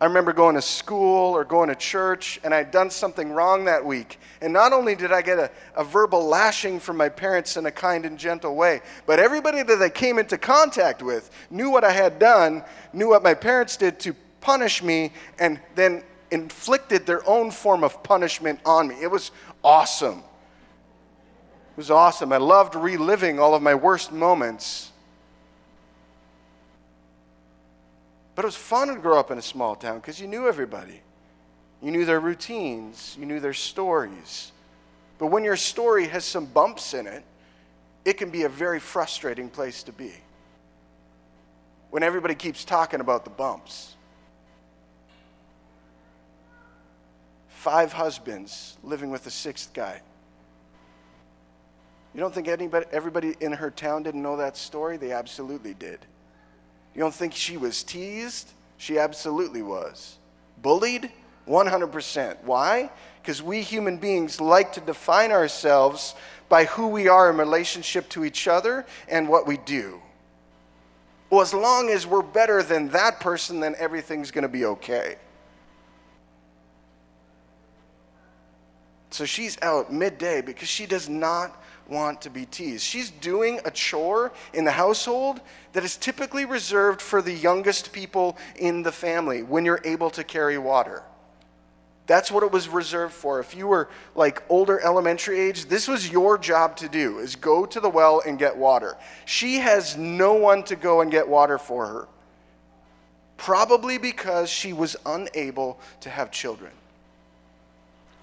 I 0.00 0.06
remember 0.06 0.34
going 0.34 0.54
to 0.56 0.60
school 0.60 1.34
or 1.34 1.44
going 1.44 1.70
to 1.70 1.74
church 1.74 2.38
and 2.44 2.52
I'd 2.52 2.70
done 2.70 2.90
something 2.90 3.32
wrong 3.32 3.64
that 3.64 3.82
week. 3.82 4.18
And 4.42 4.52
not 4.52 4.74
only 4.74 4.94
did 4.94 5.12
I 5.12 5.22
get 5.22 5.38
a, 5.38 5.50
a 5.74 5.82
verbal 5.82 6.26
lashing 6.26 6.80
from 6.80 6.98
my 6.98 7.08
parents 7.08 7.56
in 7.56 7.64
a 7.64 7.70
kind 7.70 8.04
and 8.04 8.18
gentle 8.18 8.54
way, 8.54 8.82
but 9.06 9.18
everybody 9.18 9.62
that 9.62 9.80
I 9.80 9.88
came 9.88 10.18
into 10.18 10.36
contact 10.36 11.02
with 11.02 11.30
knew 11.48 11.70
what 11.70 11.84
I 11.84 11.92
had 11.92 12.18
done, 12.18 12.64
knew 12.92 13.08
what 13.08 13.22
my 13.22 13.32
parents 13.32 13.78
did 13.78 13.98
to 14.00 14.14
punish 14.42 14.82
me, 14.82 15.10
and 15.38 15.58
then 15.74 16.02
inflicted 16.34 17.06
their 17.06 17.26
own 17.28 17.50
form 17.50 17.82
of 17.84 18.02
punishment 18.02 18.60
on 18.66 18.88
me. 18.88 18.96
It 19.00 19.10
was 19.10 19.30
awesome. 19.62 20.18
It 20.18 21.76
was 21.76 21.90
awesome. 21.90 22.32
I 22.32 22.36
loved 22.36 22.74
reliving 22.74 23.38
all 23.38 23.54
of 23.54 23.62
my 23.62 23.74
worst 23.74 24.12
moments. 24.12 24.90
But 28.34 28.44
it 28.44 28.46
was 28.46 28.56
fun 28.56 28.88
to 28.88 28.96
grow 28.96 29.18
up 29.18 29.30
in 29.30 29.38
a 29.38 29.42
small 29.42 29.76
town 29.76 30.00
because 30.00 30.20
you 30.20 30.26
knew 30.26 30.48
everybody. 30.48 31.00
You 31.80 31.90
knew 31.90 32.04
their 32.04 32.20
routines, 32.20 33.16
you 33.18 33.26
knew 33.26 33.40
their 33.40 33.52
stories. 33.52 34.50
But 35.18 35.28
when 35.28 35.44
your 35.44 35.56
story 35.56 36.08
has 36.08 36.24
some 36.24 36.46
bumps 36.46 36.94
in 36.94 37.06
it, 37.06 37.22
it 38.04 38.14
can 38.14 38.30
be 38.30 38.42
a 38.42 38.48
very 38.48 38.80
frustrating 38.80 39.48
place 39.48 39.82
to 39.84 39.92
be. 39.92 40.12
When 41.90 42.02
everybody 42.02 42.34
keeps 42.34 42.64
talking 42.64 43.00
about 43.00 43.24
the 43.24 43.30
bumps. 43.30 43.93
Five 47.64 47.94
husbands 47.94 48.76
living 48.82 49.08
with 49.08 49.26
a 49.26 49.30
sixth 49.30 49.72
guy. 49.72 49.98
You 52.12 52.20
don't 52.20 52.32
think 52.32 52.46
anybody, 52.46 52.84
everybody 52.92 53.36
in 53.40 53.52
her 53.52 53.70
town 53.70 54.02
didn't 54.02 54.20
know 54.20 54.36
that 54.36 54.58
story? 54.58 54.98
They 54.98 55.12
absolutely 55.12 55.72
did. 55.72 55.98
You 56.94 57.00
don't 57.00 57.14
think 57.14 57.32
she 57.32 57.56
was 57.56 57.82
teased? 57.82 58.50
She 58.76 58.98
absolutely 58.98 59.62
was. 59.62 60.18
Bullied? 60.60 61.10
100%. 61.48 62.36
Why? 62.44 62.90
Because 63.22 63.42
we 63.42 63.62
human 63.62 63.96
beings 63.96 64.42
like 64.42 64.74
to 64.74 64.82
define 64.82 65.32
ourselves 65.32 66.14
by 66.50 66.66
who 66.66 66.88
we 66.88 67.08
are 67.08 67.30
in 67.30 67.38
relationship 67.38 68.10
to 68.10 68.26
each 68.26 68.46
other 68.46 68.84
and 69.08 69.26
what 69.26 69.46
we 69.46 69.56
do. 69.56 70.02
Well, 71.30 71.40
as 71.40 71.54
long 71.54 71.88
as 71.88 72.06
we're 72.06 72.20
better 72.20 72.62
than 72.62 72.90
that 72.90 73.20
person, 73.20 73.58
then 73.58 73.74
everything's 73.78 74.30
going 74.30 74.42
to 74.42 74.48
be 74.48 74.66
okay. 74.66 75.16
So 79.14 79.24
she's 79.24 79.56
out 79.62 79.92
midday 79.92 80.40
because 80.40 80.66
she 80.66 80.86
does 80.86 81.08
not 81.08 81.62
want 81.86 82.20
to 82.22 82.30
be 82.30 82.46
teased. 82.46 82.82
She's 82.82 83.12
doing 83.12 83.60
a 83.64 83.70
chore 83.70 84.32
in 84.52 84.64
the 84.64 84.72
household 84.72 85.40
that 85.72 85.84
is 85.84 85.96
typically 85.96 86.46
reserved 86.46 87.00
for 87.00 87.22
the 87.22 87.32
youngest 87.32 87.92
people 87.92 88.36
in 88.56 88.82
the 88.82 88.90
family 88.90 89.44
when 89.44 89.64
you're 89.64 89.80
able 89.84 90.10
to 90.10 90.24
carry 90.24 90.58
water. 90.58 91.04
That's 92.08 92.32
what 92.32 92.42
it 92.42 92.50
was 92.50 92.68
reserved 92.68 93.14
for. 93.14 93.38
If 93.38 93.54
you 93.54 93.68
were 93.68 93.88
like 94.16 94.42
older 94.48 94.80
elementary 94.80 95.38
age, 95.38 95.66
this 95.66 95.86
was 95.86 96.10
your 96.10 96.36
job 96.36 96.76
to 96.78 96.88
do 96.88 97.20
is 97.20 97.36
go 97.36 97.64
to 97.66 97.78
the 97.78 97.88
well 97.88 98.20
and 98.26 98.36
get 98.36 98.56
water. 98.56 98.96
She 99.26 99.60
has 99.60 99.96
no 99.96 100.34
one 100.34 100.64
to 100.64 100.74
go 100.74 101.02
and 101.02 101.10
get 101.12 101.28
water 101.28 101.58
for 101.58 101.86
her. 101.86 102.08
Probably 103.36 103.96
because 103.96 104.50
she 104.50 104.72
was 104.72 104.96
unable 105.06 105.78
to 106.00 106.10
have 106.10 106.32
children. 106.32 106.72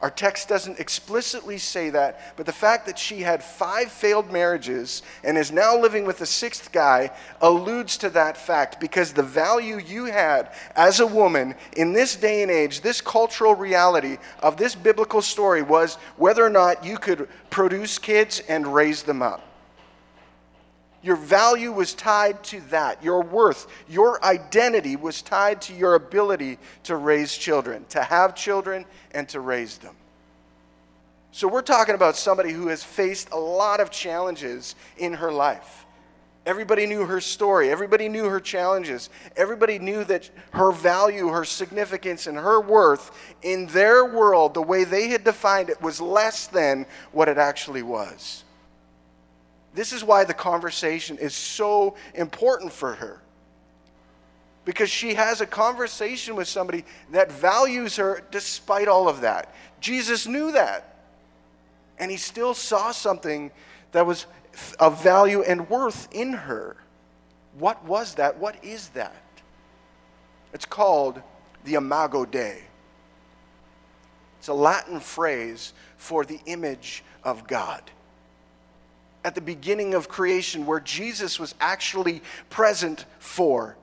Our 0.02 0.10
text 0.10 0.50
doesn't 0.50 0.80
explicitly 0.80 1.60
say 1.60 1.92
that, 1.92 2.36
but 2.36 2.48
the 2.48 2.52
fact 2.52 2.88
that 2.88 2.98
she 2.98 3.22
had 3.22 3.44
five 3.44 3.92
failed 3.92 4.32
marriages 4.32 5.04
and 5.24 5.38
is 5.38 5.52
now 5.52 5.78
living 5.78 6.06
with 6.06 6.22
a 6.22 6.26
sixth 6.26 6.72
guy 6.72 7.12
alludes 7.40 7.98
to 7.98 8.10
that 8.10 8.36
fact 8.36 8.80
because 8.80 9.14
the 9.14 9.22
value 9.22 9.78
you 9.78 10.06
had 10.06 10.54
as 10.76 11.02
a 11.02 11.06
woman 11.08 11.54
in 11.78 11.94
this 11.94 12.16
day 12.16 12.42
and 12.42 12.50
age, 12.50 12.82
this 12.82 13.00
cultural 13.00 13.54
reality 13.54 14.18
of 14.40 14.58
this 14.58 14.74
biblical 14.74 15.22
story 15.22 15.62
was 15.62 15.96
whether 16.18 16.44
or 16.44 16.50
not 16.50 16.84
you 16.84 16.98
could 16.98 17.30
produce 17.52 18.00
kids 18.00 18.42
and 18.50 18.74
raise 18.74 19.04
them 19.04 19.22
up. 19.22 19.51
Your 21.04 21.16
value 21.16 21.72
was 21.72 21.94
tied 21.94 22.44
to 22.46 22.62
that. 22.70 23.04
Your 23.04 23.24
worth, 23.24 23.68
your 23.90 24.24
identity 24.24 24.96
was 24.96 25.22
tied 25.22 25.62
to 25.64 25.74
your 25.74 25.96
ability 25.96 26.60
to 26.84 26.96
raise 26.96 27.36
children, 27.36 27.86
to 27.90 28.04
have 28.04 28.36
children, 28.36 28.86
and 29.12 29.28
to 29.30 29.40
raise 29.40 29.78
them. 29.78 29.96
So, 31.32 31.48
we're 31.48 31.62
talking 31.62 31.96
about 31.96 32.18
somebody 32.18 32.52
who 32.52 32.68
has 32.68 32.84
faced 32.84 33.32
a 33.32 33.38
lot 33.38 33.80
of 33.80 33.90
challenges 33.90 34.76
in 34.98 35.14
her 35.14 35.32
life. 35.32 35.86
Everybody 36.46 36.88
knew 36.88 37.06
her 37.06 37.22
story. 37.22 37.70
Everybody 37.70 38.10
knew 38.10 38.26
her 38.26 38.40
challenges. 38.40 39.10
Everybody 39.38 39.78
knew 39.78 40.04
that 40.06 40.30
her 40.52 40.72
value, 40.72 41.28
her 41.28 41.46
significance, 41.46 42.26
and 42.26 42.36
her 42.36 42.60
worth 42.60 43.12
in 43.44 43.68
their 43.68 44.06
world, 44.06 44.56
the 44.56 44.62
way 44.62 44.84
they 44.84 45.10
had 45.10 45.24
defined 45.24 45.70
it, 45.70 45.82
was 45.82 46.02
less 46.02 46.48
than 46.48 46.86
what 47.12 47.30
it 47.30 47.38
actually 47.38 47.84
was. 47.84 48.44
This 49.74 49.94
is 49.94 50.04
why 50.04 50.24
the 50.24 50.34
conversation 50.34 51.18
is 51.18 51.34
so 51.34 51.96
important 52.14 52.72
for 52.72 52.94
her. 52.94 53.22
Because 54.66 54.90
she 54.90 55.14
has 55.14 55.42
a 55.42 55.46
conversation 55.46 56.36
with 56.36 56.48
somebody 56.48 56.86
that 57.12 57.32
values 57.32 57.96
her 57.96 58.24
despite 58.32 58.88
all 58.88 59.08
of 59.08 59.22
that. 59.22 59.54
Jesus 59.80 60.28
knew 60.28 60.52
that. 60.52 60.98
And 61.98 62.12
he 62.12 62.18
still 62.18 62.54
saw 62.54 62.92
something 62.92 63.52
that 63.92 64.06
was 64.06 64.26
of 64.80 65.02
value 65.02 65.42
and 65.44 65.70
worth 65.70 66.10
in 66.12 66.34
her. 66.34 66.76
What 67.58 67.84
was 67.86 68.16
that? 68.16 68.38
What 68.38 68.64
is 68.64 68.90
that? 68.90 69.24
It's 70.54 70.66
called 70.66 71.22
the 71.64 71.76
Imago 71.76 72.26
Dei. 72.26 72.64
It's 74.40 74.50
a 74.50 74.54
Latin 74.54 75.00
phrase 75.00 75.74
for 75.98 76.26
the 76.26 76.40
image 76.46 77.04
of 77.24 77.48
God 77.48 77.90
at 79.24 79.36
the 79.36 79.42
beginning 79.42 79.94
of 79.94 80.10
creation 80.10 80.66
where 80.66 80.80
Jesus 80.80 81.40
was 81.40 81.56
actually 81.60 82.22
present 82.50 83.06
for. 83.20 83.78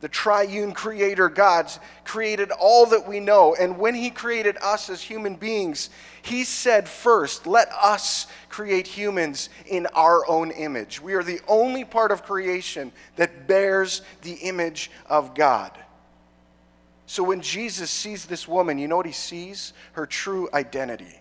The 0.00 0.08
triune 0.08 0.72
creator 0.72 1.28
God 1.28 1.70
created 2.04 2.50
all 2.52 2.86
that 2.86 3.06
we 3.06 3.20
know. 3.20 3.54
And 3.54 3.78
when 3.78 3.94
he 3.94 4.10
created 4.10 4.56
us 4.62 4.88
as 4.88 5.02
human 5.02 5.34
beings, 5.34 5.90
he 6.22 6.44
said 6.44 6.88
first, 6.88 7.46
let 7.46 7.70
us 7.72 8.26
create 8.48 8.86
humans 8.86 9.50
in 9.66 9.86
our 9.94 10.26
own 10.26 10.52
image. 10.52 11.02
We 11.02 11.12
are 11.14 11.22
the 11.22 11.40
only 11.46 11.84
part 11.84 12.12
of 12.12 12.22
creation 12.22 12.92
that 13.16 13.46
bears 13.46 14.00
the 14.22 14.34
image 14.34 14.90
of 15.06 15.34
God. 15.34 15.72
So 17.04 17.22
when 17.22 17.42
Jesus 17.42 17.90
sees 17.90 18.24
this 18.24 18.48
woman, 18.48 18.78
you 18.78 18.88
know 18.88 18.96
what 18.96 19.04
he 19.04 19.12
sees? 19.12 19.74
Her 19.92 20.06
true 20.06 20.48
identity. 20.54 21.20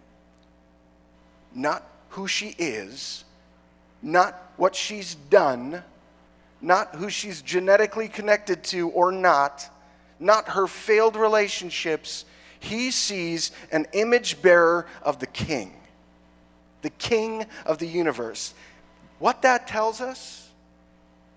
Not 1.54 1.84
who 2.10 2.28
she 2.28 2.56
is, 2.58 3.26
not 4.02 4.52
what 4.58 4.76
she's 4.76 5.16
done, 5.16 5.84
not 6.62 6.96
who 6.96 7.10
she's 7.10 7.42
genetically 7.42 8.08
connected 8.08 8.64
to 8.66 8.90
or 8.90 9.12
not, 9.12 9.70
not 10.20 10.50
her 10.50 10.68
failed 10.68 11.16
relationships. 11.16 12.26
He 12.60 12.92
sees 12.92 13.52
an 13.72 13.88
image 13.94 14.42
bearer 14.42 14.86
of 15.02 15.20
the 15.20 15.28
King, 15.28 15.74
the 16.82 16.90
King 16.92 17.46
of 17.66 17.78
the 17.78 17.88
universe. 17.88 18.54
What 19.20 19.42
that 19.44 19.68
tells 19.68 20.02
us, 20.02 20.50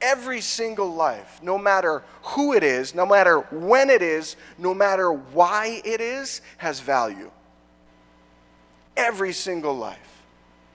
every 0.01 0.41
single 0.41 0.93
life, 0.93 1.41
no 1.43 1.57
matter 1.57 2.03
who 2.23 2.53
it 2.55 2.65
is, 2.65 2.95
no 2.95 3.07
matter 3.07 3.39
when 3.39 3.89
it 3.89 4.03
is, 4.03 4.37
no 4.59 4.75
matter 4.75 5.13
why 5.13 5.81
it 5.85 6.01
is, 6.01 6.43
has 6.59 6.81
value. 6.81 7.31
Every 8.97 9.33
single 9.33 9.75
life 9.75 10.12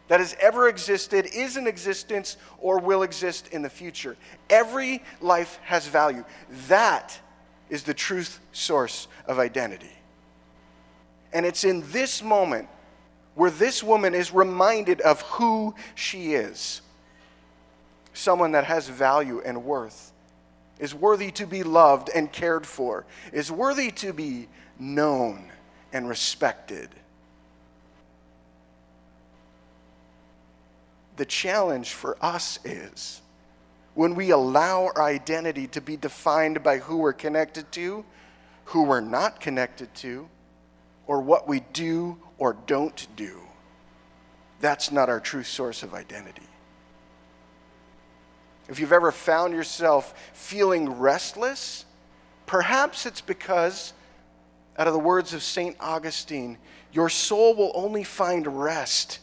that 0.07 0.19
has 0.19 0.35
ever 0.39 0.69
existed, 0.69 1.27
is 1.33 1.57
in 1.57 1.67
existence, 1.67 2.37
or 2.59 2.79
will 2.79 3.03
exist 3.03 3.49
in 3.51 3.61
the 3.61 3.69
future. 3.69 4.15
Every 4.49 5.03
life 5.21 5.59
has 5.63 5.87
value. 5.87 6.23
That 6.67 7.17
is 7.69 7.83
the 7.83 7.93
truth 7.93 8.39
source 8.51 9.07
of 9.25 9.39
identity. 9.39 9.91
And 11.33 11.45
it's 11.45 11.63
in 11.63 11.83
this 11.91 12.23
moment 12.23 12.69
where 13.35 13.51
this 13.51 13.83
woman 13.83 14.15
is 14.15 14.33
reminded 14.33 15.01
of 15.01 15.21
who 15.21 15.75
she 15.95 16.33
is 16.33 16.81
someone 18.17 18.51
that 18.53 18.65
has 18.65 18.89
value 18.89 19.41
and 19.45 19.63
worth, 19.63 20.11
is 20.79 20.93
worthy 20.93 21.31
to 21.31 21.45
be 21.45 21.63
loved 21.63 22.09
and 22.13 22.31
cared 22.31 22.65
for, 22.65 23.05
is 23.31 23.51
worthy 23.51 23.91
to 23.91 24.11
be 24.11 24.47
known 24.79 25.51
and 25.93 26.09
respected. 26.09 26.89
The 31.17 31.25
challenge 31.25 31.93
for 31.93 32.17
us 32.21 32.59
is 32.63 33.21
when 33.95 34.13
we 34.13 34.29
allow 34.29 34.85
our 34.95 35.01
identity 35.01 35.67
to 35.67 35.81
be 35.81 35.97
defined 35.97 36.61
by 36.61 36.77
who 36.77 36.97
we're 36.97 37.13
connected 37.13 37.71
to, 37.71 38.05
who 38.65 38.83
we're 38.83 39.01
not 39.01 39.41
connected 39.41 39.93
to, 39.95 40.29
or 41.07 41.19
what 41.19 41.47
we 41.47 41.61
do 41.73 42.17
or 42.37 42.55
don't 42.67 43.07
do. 43.15 43.39
That's 44.59 44.91
not 44.91 45.09
our 45.09 45.19
true 45.19 45.43
source 45.43 45.81
of 45.81 45.95
identity. 45.95 46.43
If 48.69 48.79
you've 48.79 48.93
ever 48.93 49.11
found 49.11 49.53
yourself 49.53 50.13
feeling 50.33 50.99
restless, 50.99 51.85
perhaps 52.45 53.05
it's 53.05 53.21
because, 53.21 53.93
out 54.77 54.87
of 54.87 54.93
the 54.93 54.99
words 54.99 55.33
of 55.33 55.41
St. 55.41 55.75
Augustine, 55.79 56.57
your 56.91 57.09
soul 57.09 57.55
will 57.55 57.71
only 57.73 58.03
find 58.03 58.61
rest 58.61 59.19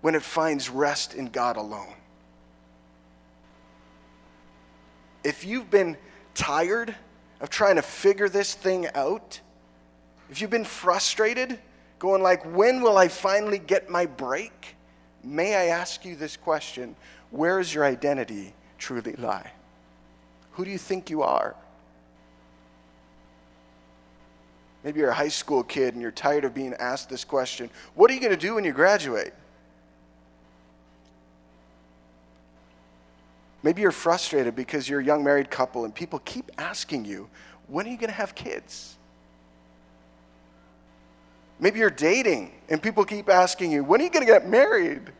when 0.00 0.14
it 0.14 0.22
finds 0.22 0.68
rest 0.70 1.14
in 1.14 1.26
God 1.26 1.56
alone. 1.56 1.94
If 5.24 5.44
you've 5.44 5.70
been 5.70 5.96
tired 6.34 6.94
of 7.40 7.50
trying 7.50 7.76
to 7.76 7.82
figure 7.82 8.28
this 8.28 8.54
thing 8.54 8.86
out, 8.94 9.40
if 10.30 10.40
you've 10.40 10.50
been 10.50 10.64
frustrated, 10.64 11.58
going 11.98 12.22
like, 12.22 12.44
when 12.54 12.80
will 12.80 12.96
I 12.96 13.08
finally 13.08 13.58
get 13.58 13.90
my 13.90 14.06
break? 14.06 14.76
May 15.24 15.54
I 15.54 15.66
ask 15.66 16.04
you 16.04 16.14
this 16.16 16.36
question 16.36 16.94
Where 17.30 17.58
does 17.58 17.74
your 17.74 17.84
identity 17.84 18.54
truly 18.78 19.14
lie? 19.14 19.50
Who 20.52 20.64
do 20.64 20.70
you 20.70 20.78
think 20.78 21.10
you 21.10 21.22
are? 21.22 21.56
Maybe 24.84 25.00
you're 25.00 25.10
a 25.10 25.14
high 25.14 25.28
school 25.28 25.62
kid 25.64 25.94
and 25.94 26.02
you're 26.02 26.12
tired 26.12 26.44
of 26.44 26.54
being 26.54 26.74
asked 26.74 27.10
this 27.10 27.24
question 27.24 27.68
What 27.94 28.10
are 28.10 28.14
you 28.14 28.20
going 28.20 28.32
to 28.32 28.36
do 28.36 28.54
when 28.54 28.64
you 28.64 28.72
graduate? 28.72 29.32
Maybe 33.68 33.82
you're 33.82 33.92
frustrated 33.92 34.56
because 34.56 34.88
you're 34.88 35.00
a 35.00 35.04
young 35.04 35.22
married 35.22 35.50
couple 35.50 35.84
and 35.84 35.94
people 35.94 36.20
keep 36.20 36.50
asking 36.56 37.04
you, 37.04 37.28
when 37.66 37.84
are 37.86 37.90
you 37.90 37.98
going 37.98 38.08
to 38.08 38.16
have 38.16 38.34
kids? 38.34 38.96
Maybe 41.60 41.78
you're 41.78 41.90
dating 41.90 42.50
and 42.70 42.82
people 42.82 43.04
keep 43.04 43.28
asking 43.28 43.70
you, 43.70 43.84
when 43.84 44.00
are 44.00 44.04
you 44.04 44.10
going 44.10 44.24
to 44.24 44.32
get 44.32 44.48
married? 44.48 45.12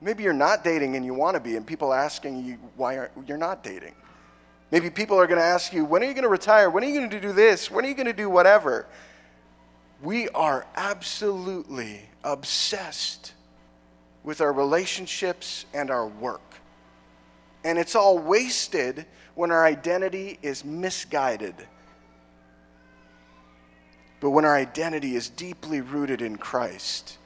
Maybe 0.00 0.22
you're 0.22 0.32
not 0.32 0.62
dating 0.62 0.94
and 0.94 1.04
you 1.04 1.14
want 1.14 1.34
to 1.34 1.40
be, 1.40 1.56
and 1.56 1.66
people 1.66 1.92
asking 1.92 2.44
you 2.44 2.58
why 2.76 2.96
aren't, 2.96 3.10
you're 3.26 3.36
not 3.36 3.64
dating. 3.64 3.96
Maybe 4.70 4.88
people 4.88 5.18
are 5.18 5.26
going 5.26 5.40
to 5.40 5.44
ask 5.44 5.72
you, 5.72 5.84
when 5.84 6.00
are 6.04 6.06
you 6.06 6.14
going 6.14 6.22
to 6.22 6.28
retire? 6.28 6.70
When 6.70 6.84
are 6.84 6.86
you 6.86 6.96
going 6.96 7.10
to 7.10 7.20
do 7.20 7.32
this? 7.32 7.72
When 7.72 7.84
are 7.84 7.88
you 7.88 7.96
going 7.96 8.06
to 8.06 8.12
do 8.12 8.30
whatever? 8.30 8.86
We 10.00 10.28
are 10.28 10.64
absolutely 10.76 12.02
obsessed 12.22 13.32
with 14.22 14.40
our 14.40 14.52
relationships 14.52 15.66
and 15.74 15.90
our 15.90 16.06
work. 16.06 16.53
And 17.64 17.78
it's 17.78 17.94
all 17.94 18.18
wasted 18.18 19.06
when 19.34 19.50
our 19.50 19.64
identity 19.64 20.38
is 20.42 20.64
misguided. 20.64 21.54
But 24.20 24.30
when 24.30 24.44
our 24.44 24.54
identity 24.54 25.16
is 25.16 25.28
deeply 25.28 25.80
rooted 25.80 26.22
in 26.22 26.36
Christ, 26.36 27.18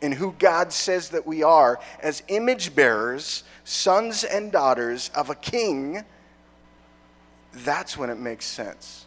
in 0.00 0.12
who 0.12 0.34
God 0.38 0.72
says 0.72 1.10
that 1.10 1.26
we 1.26 1.42
are 1.42 1.78
as 2.02 2.22
image 2.28 2.74
bearers, 2.74 3.44
sons 3.64 4.24
and 4.24 4.50
daughters 4.50 5.10
of 5.14 5.30
a 5.30 5.34
king, 5.34 6.04
that's 7.52 7.96
when 7.96 8.10
it 8.10 8.18
makes 8.18 8.46
sense. 8.46 9.06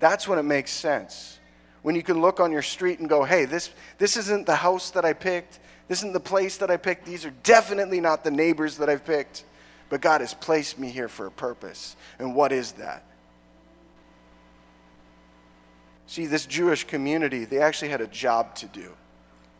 That's 0.00 0.26
when 0.26 0.38
it 0.38 0.44
makes 0.44 0.70
sense. 0.70 1.38
When 1.82 1.94
you 1.94 2.02
can 2.02 2.20
look 2.20 2.40
on 2.40 2.50
your 2.50 2.62
street 2.62 2.98
and 2.98 3.08
go, 3.08 3.24
hey, 3.24 3.44
this, 3.44 3.70
this 3.98 4.16
isn't 4.16 4.46
the 4.46 4.56
house 4.56 4.90
that 4.90 5.04
I 5.04 5.12
picked. 5.12 5.60
This 5.88 5.98
isn't 5.98 6.12
the 6.12 6.20
place 6.20 6.56
that 6.58 6.70
I 6.70 6.76
picked. 6.76 7.04
These 7.04 7.24
are 7.24 7.34
definitely 7.42 8.00
not 8.00 8.24
the 8.24 8.30
neighbors 8.30 8.78
that 8.78 8.88
I've 8.88 9.04
picked. 9.04 9.44
But 9.88 10.00
God 10.00 10.22
has 10.22 10.32
placed 10.32 10.78
me 10.78 10.88
here 10.88 11.08
for 11.08 11.26
a 11.26 11.30
purpose. 11.30 11.96
And 12.18 12.34
what 12.34 12.50
is 12.50 12.72
that? 12.72 13.04
See, 16.06 16.26
this 16.26 16.46
Jewish 16.46 16.84
community, 16.84 17.44
they 17.44 17.58
actually 17.58 17.88
had 17.90 18.00
a 18.00 18.06
job 18.06 18.54
to 18.56 18.66
do. 18.66 18.92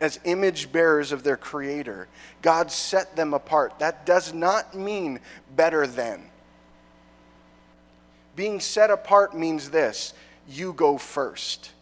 As 0.01 0.19
image 0.25 0.73
bearers 0.73 1.13
of 1.13 1.23
their 1.23 1.37
Creator, 1.37 2.09
God 2.41 2.71
set 2.71 3.15
them 3.15 3.35
apart. 3.35 3.79
That 3.79 4.07
does 4.07 4.33
not 4.33 4.75
mean 4.75 5.21
better 5.55 5.87
than. 5.87 6.25
Being 8.35 8.59
set 8.61 8.91
apart 8.91 9.37
means 9.37 9.71
this 9.71 10.15
you 10.49 10.73
go 10.73 10.99
first. 10.99 11.73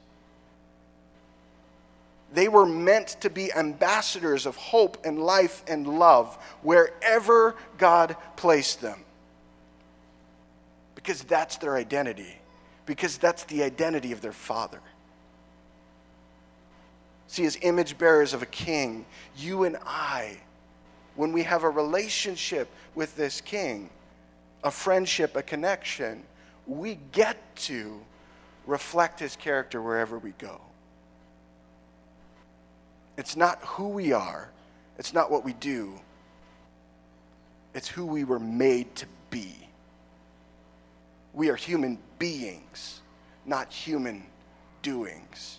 They 2.32 2.48
were 2.48 2.66
meant 2.66 3.16
to 3.20 3.30
be 3.30 3.52
ambassadors 3.52 4.46
of 4.46 4.56
hope 4.56 5.04
and 5.04 5.18
life 5.18 5.64
and 5.66 5.86
love 5.86 6.36
wherever 6.62 7.56
God 7.78 8.16
placed 8.36 8.80
them. 8.80 9.04
Because 10.94 11.22
that's 11.22 11.56
their 11.56 11.76
identity 11.76 12.40
because 12.90 13.18
that's 13.18 13.44
the 13.44 13.62
identity 13.62 14.10
of 14.10 14.20
their 14.20 14.32
father. 14.32 14.80
See, 17.28 17.44
as 17.44 17.56
image 17.62 17.96
bearers 17.96 18.34
of 18.34 18.42
a 18.42 18.46
king, 18.46 19.06
you 19.36 19.62
and 19.62 19.76
I, 19.86 20.38
when 21.14 21.30
we 21.30 21.44
have 21.44 21.62
a 21.62 21.70
relationship 21.70 22.68
with 22.96 23.14
this 23.14 23.40
king, 23.40 23.90
a 24.64 24.72
friendship, 24.72 25.36
a 25.36 25.42
connection, 25.42 26.24
we 26.66 26.98
get 27.12 27.36
to 27.56 28.00
reflect 28.66 29.20
his 29.20 29.36
character 29.36 29.80
wherever 29.80 30.18
we 30.18 30.30
go. 30.32 30.60
It's 33.20 33.36
not 33.36 33.58
who 33.62 33.88
we 33.88 34.14
are, 34.14 34.50
it's 34.98 35.12
not 35.12 35.30
what 35.30 35.44
we 35.44 35.52
do, 35.52 36.00
it's 37.74 37.86
who 37.86 38.06
we 38.06 38.24
were 38.24 38.38
made 38.38 38.94
to 38.96 39.06
be. 39.28 39.54
We 41.34 41.50
are 41.50 41.54
human 41.54 41.98
beings, 42.18 43.02
not 43.44 43.70
human 43.70 44.24
doings. 44.80 45.58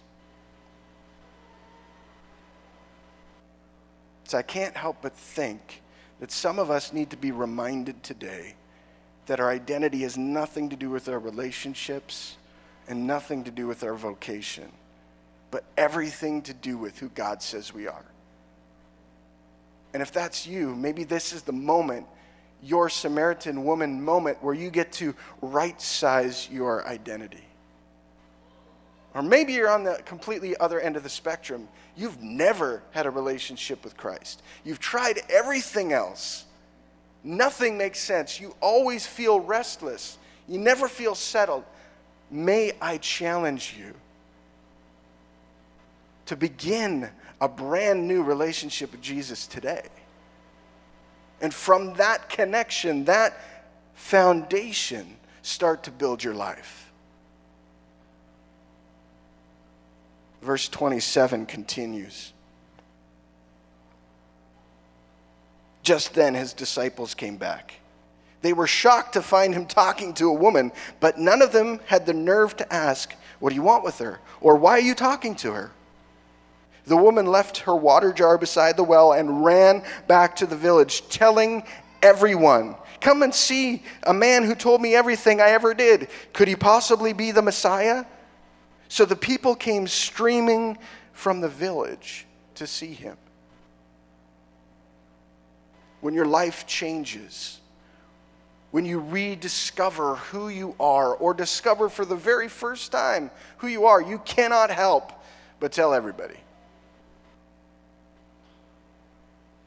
So 4.23 4.39
I 4.39 4.41
can't 4.41 4.75
help 4.75 4.97
but 5.03 5.13
think 5.13 5.83
that 6.19 6.31
some 6.31 6.57
of 6.57 6.71
us 6.71 6.91
need 6.91 7.11
to 7.11 7.17
be 7.17 7.31
reminded 7.31 8.01
today 8.01 8.55
that 9.27 9.39
our 9.39 9.51
identity 9.51 9.99
has 9.99 10.17
nothing 10.17 10.67
to 10.69 10.75
do 10.75 10.89
with 10.89 11.07
our 11.07 11.19
relationships 11.19 12.37
and 12.87 13.05
nothing 13.05 13.43
to 13.43 13.51
do 13.51 13.67
with 13.67 13.83
our 13.83 13.93
vocation, 13.93 14.71
but 15.51 15.65
everything 15.77 16.41
to 16.43 16.53
do 16.53 16.77
with 16.77 16.97
who 16.97 17.09
God 17.09 17.43
says 17.43 17.73
we 17.73 17.87
are. 17.87 18.05
And 19.93 20.01
if 20.01 20.11
that's 20.11 20.47
you, 20.47 20.73
maybe 20.75 21.03
this 21.03 21.33
is 21.33 21.43
the 21.43 21.51
moment 21.51 22.07
your 22.63 22.89
Samaritan 22.89 23.63
woman 23.63 24.01
moment 24.01 24.41
where 24.41 24.53
you 24.53 24.69
get 24.69 24.91
to 24.93 25.15
right 25.41 25.79
size 25.81 26.47
your 26.49 26.87
identity. 26.87 27.43
Or 29.13 29.21
maybe 29.21 29.53
you're 29.53 29.69
on 29.69 29.83
the 29.83 30.01
completely 30.05 30.55
other 30.57 30.79
end 30.79 30.95
of 30.95 31.03
the 31.03 31.09
spectrum. 31.09 31.67
You've 31.97 32.21
never 32.21 32.81
had 32.91 33.05
a 33.05 33.09
relationship 33.09 33.83
with 33.83 33.97
Christ. 33.97 34.41
You've 34.63 34.79
tried 34.79 35.19
everything 35.29 35.91
else. 35.91 36.45
Nothing 37.23 37.77
makes 37.77 37.99
sense. 37.99 38.39
You 38.39 38.55
always 38.61 39.05
feel 39.05 39.39
restless. 39.39 40.17
You 40.47 40.59
never 40.59 40.87
feel 40.87 41.15
settled. 41.15 41.65
May 42.29 42.71
I 42.81 42.97
challenge 42.97 43.75
you 43.77 43.93
to 46.27 46.35
begin 46.35 47.09
a 47.39 47.47
brand 47.47 48.07
new 48.07 48.23
relationship 48.23 48.91
with 48.91 49.01
Jesus 49.01 49.47
today. 49.47 49.87
And 51.41 51.53
from 51.53 51.93
that 51.95 52.29
connection, 52.29 53.05
that 53.05 53.39
foundation, 53.95 55.17
start 55.41 55.83
to 55.83 55.91
build 55.91 56.23
your 56.23 56.35
life. 56.35 56.91
Verse 60.41 60.69
27 60.69 61.45
continues. 61.45 62.33
Just 65.83 66.13
then, 66.13 66.35
his 66.35 66.53
disciples 66.53 67.13
came 67.15 67.37
back. 67.37 67.73
They 68.41 68.53
were 68.53 68.67
shocked 68.67 69.13
to 69.13 69.21
find 69.21 69.53
him 69.53 69.65
talking 69.65 70.13
to 70.15 70.29
a 70.29 70.33
woman, 70.33 70.71
but 70.99 71.19
none 71.19 71.41
of 71.41 71.51
them 71.51 71.79
had 71.85 72.05
the 72.05 72.13
nerve 72.13 72.55
to 72.57 72.73
ask, 72.73 73.13
What 73.39 73.49
do 73.49 73.55
you 73.55 73.61
want 73.61 73.83
with 73.83 73.99
her? 73.99 74.19
or 74.41 74.55
Why 74.55 74.71
are 74.73 74.81
you 74.81 74.95
talking 74.95 75.35
to 75.35 75.51
her? 75.53 75.71
The 76.85 76.97
woman 76.97 77.25
left 77.25 77.59
her 77.59 77.75
water 77.75 78.11
jar 78.11 78.37
beside 78.37 78.75
the 78.75 78.83
well 78.83 79.13
and 79.13 79.45
ran 79.45 79.83
back 80.07 80.35
to 80.37 80.45
the 80.45 80.55
village, 80.55 81.07
telling 81.09 81.63
everyone, 82.01 82.75
Come 83.01 83.23
and 83.23 83.33
see 83.33 83.81
a 84.03 84.13
man 84.13 84.43
who 84.43 84.53
told 84.53 84.79
me 84.79 84.93
everything 84.93 85.41
I 85.41 85.49
ever 85.49 85.73
did. 85.73 86.07
Could 86.33 86.47
he 86.47 86.55
possibly 86.55 87.13
be 87.13 87.31
the 87.31 87.41
Messiah? 87.41 88.05
So 88.89 89.05
the 89.05 89.15
people 89.15 89.55
came 89.55 89.87
streaming 89.87 90.77
from 91.11 91.41
the 91.41 91.49
village 91.49 92.27
to 92.55 92.67
see 92.67 92.93
him. 92.93 93.17
When 96.01 96.13
your 96.13 96.27
life 96.27 96.67
changes, 96.67 97.59
when 98.69 98.85
you 98.85 98.99
rediscover 98.99 100.15
who 100.15 100.49
you 100.49 100.75
are 100.79 101.15
or 101.15 101.33
discover 101.33 101.89
for 101.89 102.05
the 102.05 102.15
very 102.15 102.47
first 102.47 102.91
time 102.91 103.31
who 103.57 103.67
you 103.67 103.85
are, 103.85 104.01
you 104.01 104.19
cannot 104.19 104.69
help 104.69 105.11
but 105.59 105.71
tell 105.71 105.93
everybody. 105.93 106.37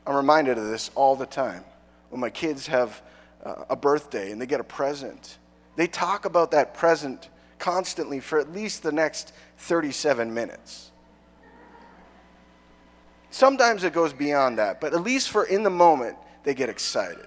I'm 0.07 0.17
reminded 0.17 0.59
of 0.59 0.67
this 0.67 0.91
all 0.95 1.17
the 1.17 1.27
time. 1.27 1.65
When 2.11 2.21
my 2.21 2.31
kids 2.31 2.67
have 2.67 3.03
uh, 3.45 3.65
a 3.71 3.77
birthday 3.77 4.31
and 4.31 4.41
they 4.41 4.47
get 4.47 4.61
a 4.61 4.65
present, 4.65 5.39
they 5.77 5.87
talk 5.87 6.25
about 6.25 6.51
that 6.51 6.75
present 6.75 7.31
constantly 7.59 8.21
for 8.21 8.39
at 8.39 8.53
least 8.53 8.83
the 8.83 8.93
next 8.93 9.33
37 9.59 10.33
minutes. 10.33 10.91
Sometimes 13.31 13.83
it 13.83 13.93
goes 13.93 14.13
beyond 14.13 14.59
that, 14.59 14.81
but 14.81 14.93
at 14.93 15.03
least 15.03 15.31
for 15.31 15.45
in 15.45 15.63
the 15.63 15.71
moment, 15.71 16.17
they 16.45 16.55
get 16.55 16.69
excited. 16.69 17.27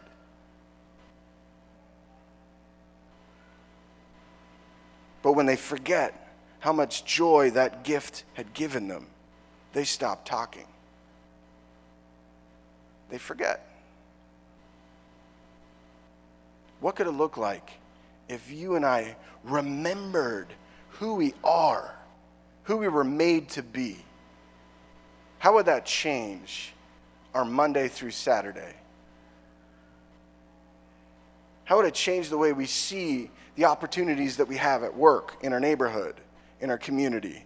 But 5.22 5.34
when 5.34 5.46
they 5.46 5.58
forget 5.58 6.36
how 6.60 6.72
much 6.72 7.04
joy 7.04 7.52
that 7.52 7.84
gift 7.84 8.24
had 8.34 8.54
given 8.54 8.88
them, 8.88 9.08
they 9.74 9.84
stop 9.84 10.24
talking 10.24 10.66
they 13.10 13.18
forget. 13.18 13.68
What 16.80 16.96
could 16.96 17.08
it 17.08 17.12
look 17.12 17.38
like 17.38 17.72
if 18.30 18.52
you 18.52 18.76
and 18.76 18.86
I 18.86 19.16
remembered 19.44 20.48
who 20.92 21.16
we 21.16 21.34
are, 21.44 21.96
who 22.64 22.78
we 22.78 22.88
were 22.88 23.04
made 23.04 23.50
to 23.50 23.64
be? 23.64 23.98
How 25.40 25.54
would 25.54 25.68
that 25.68 25.86
change 25.86 26.74
our 27.34 27.46
Monday 27.46 27.88
through 27.88 28.12
Saturday? 28.12 28.76
How 31.66 31.78
would 31.78 31.86
it 31.86 31.94
change 31.94 32.30
the 32.30 32.38
way 32.38 32.54
we 32.54 32.66
see 32.66 33.30
the 33.56 33.66
opportunities 33.66 34.38
that 34.38 34.48
we 34.48 34.58
have 34.58 34.84
at 34.84 34.96
work, 34.96 35.36
in 35.42 35.52
our 35.54 35.60
neighborhood, 35.60 36.16
in 36.62 36.70
our 36.70 36.78
community? 36.78 37.44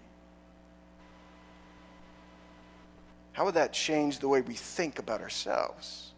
How 3.41 3.45
would 3.45 3.56
that 3.56 3.73
change 3.73 4.19
the 4.19 4.27
way 4.27 4.41
we 4.41 4.54
think 4.54 4.99
about 4.99 5.19
ourselves? 5.19 6.12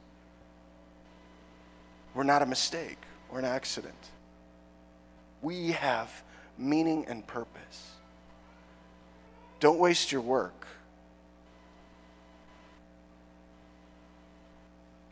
We're 2.13 2.23
not 2.23 2.41
a 2.41 2.45
mistake, 2.45 2.97
we're 3.31 3.39
an 3.39 3.45
accident. 3.45 3.95
We 5.41 5.71
have 5.71 6.11
meaning 6.57 7.05
and 7.07 7.25
purpose. 7.25 7.91
Don't 9.61 9.79
waste 9.79 10.11
your 10.11 10.19
work. 10.19 10.67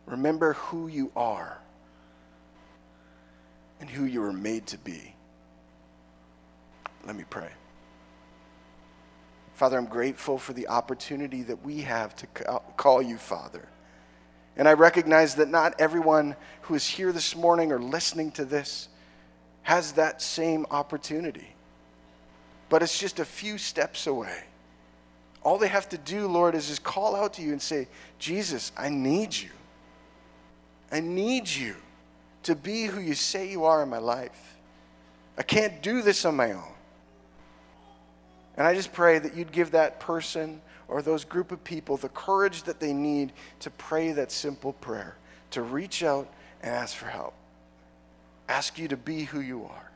Remember 0.06 0.52
who 0.52 0.90
you 0.90 1.14
are 1.16 1.60
and 3.80 3.90
who 3.90 4.04
you 4.04 4.20
were 4.20 4.34
made 4.34 4.68
to 4.68 4.78
be. 4.78 5.16
Let 7.06 7.16
me 7.16 7.24
pray. 7.30 7.52
Father, 9.62 9.78
I'm 9.78 9.86
grateful 9.86 10.40
for 10.40 10.54
the 10.54 10.70
opportunity 10.70 11.44
that 11.44 11.64
we 11.64 11.82
have 11.82 12.16
to 12.16 12.26
call 12.78 13.00
you 13.00 13.16
Father. 13.16 13.70
And 14.58 14.68
I 14.68 14.74
recognize 14.74 15.36
that 15.36 15.50
not 15.50 15.80
everyone 15.80 16.36
who 16.62 16.74
is 16.74 16.88
here 16.88 17.12
this 17.12 17.36
morning 17.36 17.72
or 17.72 17.80
listening 17.80 18.32
to 18.32 18.44
this 18.44 18.90
has 19.62 19.92
that 19.92 20.20
same 20.20 20.66
opportunity. 20.72 21.54
But 22.70 22.82
it's 22.82 22.98
just 22.98 23.20
a 23.20 23.24
few 23.24 23.60
steps 23.60 24.08
away. 24.08 24.46
All 25.44 25.60
they 25.60 25.68
have 25.68 25.90
to 25.90 25.98
do, 26.00 26.26
Lord, 26.26 26.56
is 26.56 26.70
just 26.70 26.84
call 26.84 27.16
out 27.16 27.36
to 27.36 27.44
you 27.44 27.52
and 27.52 27.62
say, 27.62 27.88
Jesus, 28.18 28.72
I 28.76 28.90
need 28.90 29.32
you. 29.32 29.52
I 30.92 31.02
need 31.02 31.48
you 31.48 31.76
to 32.42 32.56
be 32.56 32.86
who 32.86 33.00
you 33.00 33.14
say 33.14 33.52
you 33.52 33.66
are 33.66 33.84
in 33.84 33.90
my 33.90 34.00
life. 34.00 34.56
I 35.38 35.44
can't 35.44 35.84
do 35.84 36.02
this 36.02 36.26
on 36.26 36.36
my 36.36 36.54
own. 36.54 36.74
And 38.58 38.68
I 38.68 38.74
just 38.74 38.92
pray 38.94 39.20
that 39.20 39.36
you'd 39.36 39.52
give 39.52 39.72
that 39.72 40.00
person 40.00 40.62
or 40.88 41.02
those 41.02 41.24
group 41.24 41.52
of 41.52 41.64
people 41.64 41.98
the 41.98 42.10
courage 42.10 42.64
that 42.64 42.80
they 42.80 42.94
need 42.94 43.32
to 43.62 43.70
pray 43.72 44.12
that 44.12 44.32
simple 44.32 44.74
prayer, 44.74 45.16
to 45.52 45.62
reach 45.62 46.04
out 46.04 46.32
and 46.62 46.74
ask 46.74 46.96
for 46.96 47.08
help. 47.08 47.34
Ask 48.50 48.78
you 48.78 48.90
to 48.90 48.98
be 48.98 49.24
who 49.24 49.40
you 49.40 49.64
are. 49.64 49.92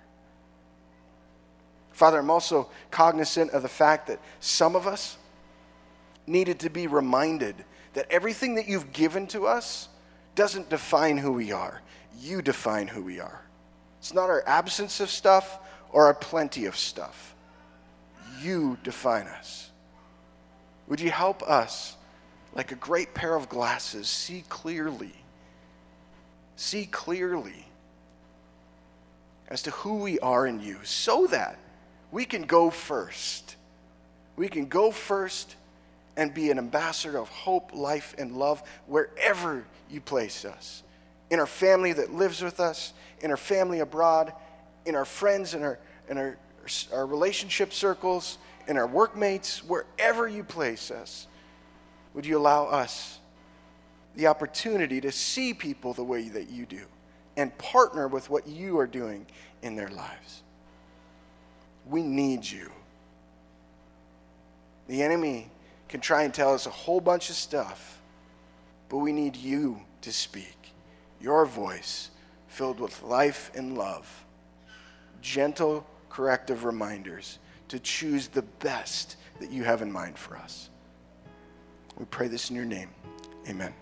Father, 1.91 2.20
I'm 2.20 2.30
also 2.30 2.70
cognizant 2.91 3.52
of 3.52 3.62
the 3.62 3.70
fact 3.70 4.08
that 4.08 4.20
some 4.39 4.76
of 4.76 4.88
us 4.88 5.18
needed 6.28 6.60
to 6.60 6.70
be 6.70 6.88
reminded 6.88 7.56
that 7.94 8.08
everything 8.10 8.56
that 8.56 8.68
you've 8.68 8.91
given 8.91 9.28
to 9.28 9.48
us 9.48 9.89
doesn't 10.36 10.70
define 10.70 11.18
who 11.18 11.32
we 11.32 11.52
are. 11.52 11.82
You 12.20 12.41
define 12.41 12.88
who 12.88 13.04
we 13.04 13.20
are. 13.20 13.41
It's 14.00 14.13
not 14.13 14.30
our 14.30 14.44
absence 14.48 15.00
of 15.00 15.10
stuff 15.10 15.60
or 15.91 16.06
our 16.06 16.13
plenty 16.13 16.65
of 16.65 16.76
stuff. 16.76 17.35
You 18.41 18.78
define 18.84 19.28
us. 19.28 19.69
Would 20.88 21.02
you 21.02 21.12
help 21.12 21.41
us, 21.43 21.95
like 22.54 22.71
a 22.71 22.76
great 22.76 23.13
pair 23.13 23.36
of 23.36 23.50
glasses, 23.50 24.08
see 24.08 24.43
clearly? 24.50 25.13
See 26.56 26.86
clearly 26.86 27.65
as 29.48 29.62
to 29.63 29.71
who 29.71 29.98
we 29.98 30.19
are 30.19 30.48
in 30.48 30.60
you 30.60 30.78
so 30.84 31.28
that 31.28 31.60
we 32.12 32.26
can 32.26 32.43
go 32.43 32.69
first. 32.69 33.56
We 34.36 34.48
can 34.48 34.67
go 34.67 34.91
first 34.91 35.56
and 36.17 36.34
be 36.34 36.50
an 36.50 36.58
ambassador 36.58 37.17
of 37.17 37.30
hope, 37.30 37.74
life, 37.74 38.15
and 38.17 38.38
love 38.38 38.63
wherever 38.88 39.65
you 39.89 40.02
place 40.02 40.45
us. 40.45 40.84
In 41.30 41.39
our 41.39 41.48
family 41.48 41.93
that 41.93 42.13
lives 42.13 42.41
with 42.41 42.60
us, 42.60 42.93
in 43.21 43.32
our 43.32 43.38
family 43.38 43.80
abroad, 43.80 44.34
in 44.86 44.95
our 44.95 45.06
friends, 45.06 45.54
in 45.54 45.63
our, 45.63 45.80
in 46.10 46.17
our, 46.17 46.38
our 46.93 47.06
relationship 47.06 47.73
circles, 47.73 48.38
in 48.67 48.78
our 48.78 48.88
workmates, 48.88 49.63
wherever 49.63 50.28
you 50.28 50.43
place 50.43 50.91
us. 50.91 51.28
Would 52.13 52.25
you 52.25 52.38
allow 52.38 52.65
us 52.65 53.19
the 54.15 54.28
opportunity 54.28 55.01
to 55.01 55.12
see 55.12 55.54
people 55.54 55.93
the 55.93 56.04
way 56.04 56.30
that 56.30 56.49
you 56.49 56.65
do 56.65 56.82
and 57.38 57.56
partner 57.58 58.08
with 58.08 58.30
what 58.30 58.47
you 58.47 58.80
are 58.80 58.88
doing 58.88 59.25
in 59.62 59.75
their 59.75 59.89
lives? 59.89 60.43
We 61.88 62.01
need 62.01 62.49
you. 62.49 62.71
The 64.88 65.04
enemy 65.04 65.49
can 65.89 65.99
try 65.99 66.23
and 66.23 66.34
tell 66.34 66.54
us 66.54 66.65
a 66.65 66.71
whole 66.71 67.01
bunch 67.01 67.30
of 67.30 67.36
stuff, 67.36 68.01
but 68.89 68.97
we 68.97 69.12
need 69.12 69.36
you 69.36 69.80
to 70.01 70.12
speak. 70.12 70.58
Your 71.19 71.45
voice 71.45 72.12
filled 72.47 72.80
with 72.80 73.01
life 73.04 73.51
and 73.56 73.78
love, 73.78 74.25
gentle 75.21 75.86
corrective 76.15 76.63
reminders 76.63 77.39
to 77.67 77.78
choose 77.78 78.30
the 78.30 78.41
best 78.41 79.17
that 79.41 79.51
you 79.51 79.65
have 79.65 79.82
in 79.82 79.91
mind 79.91 80.17
for 80.17 80.38
us. 80.38 80.69
We 81.97 82.06
pray 82.06 82.30
this 82.30 82.49
in 82.49 82.56
your 82.56 82.63
name. 82.63 82.89
Amen. 83.49 83.73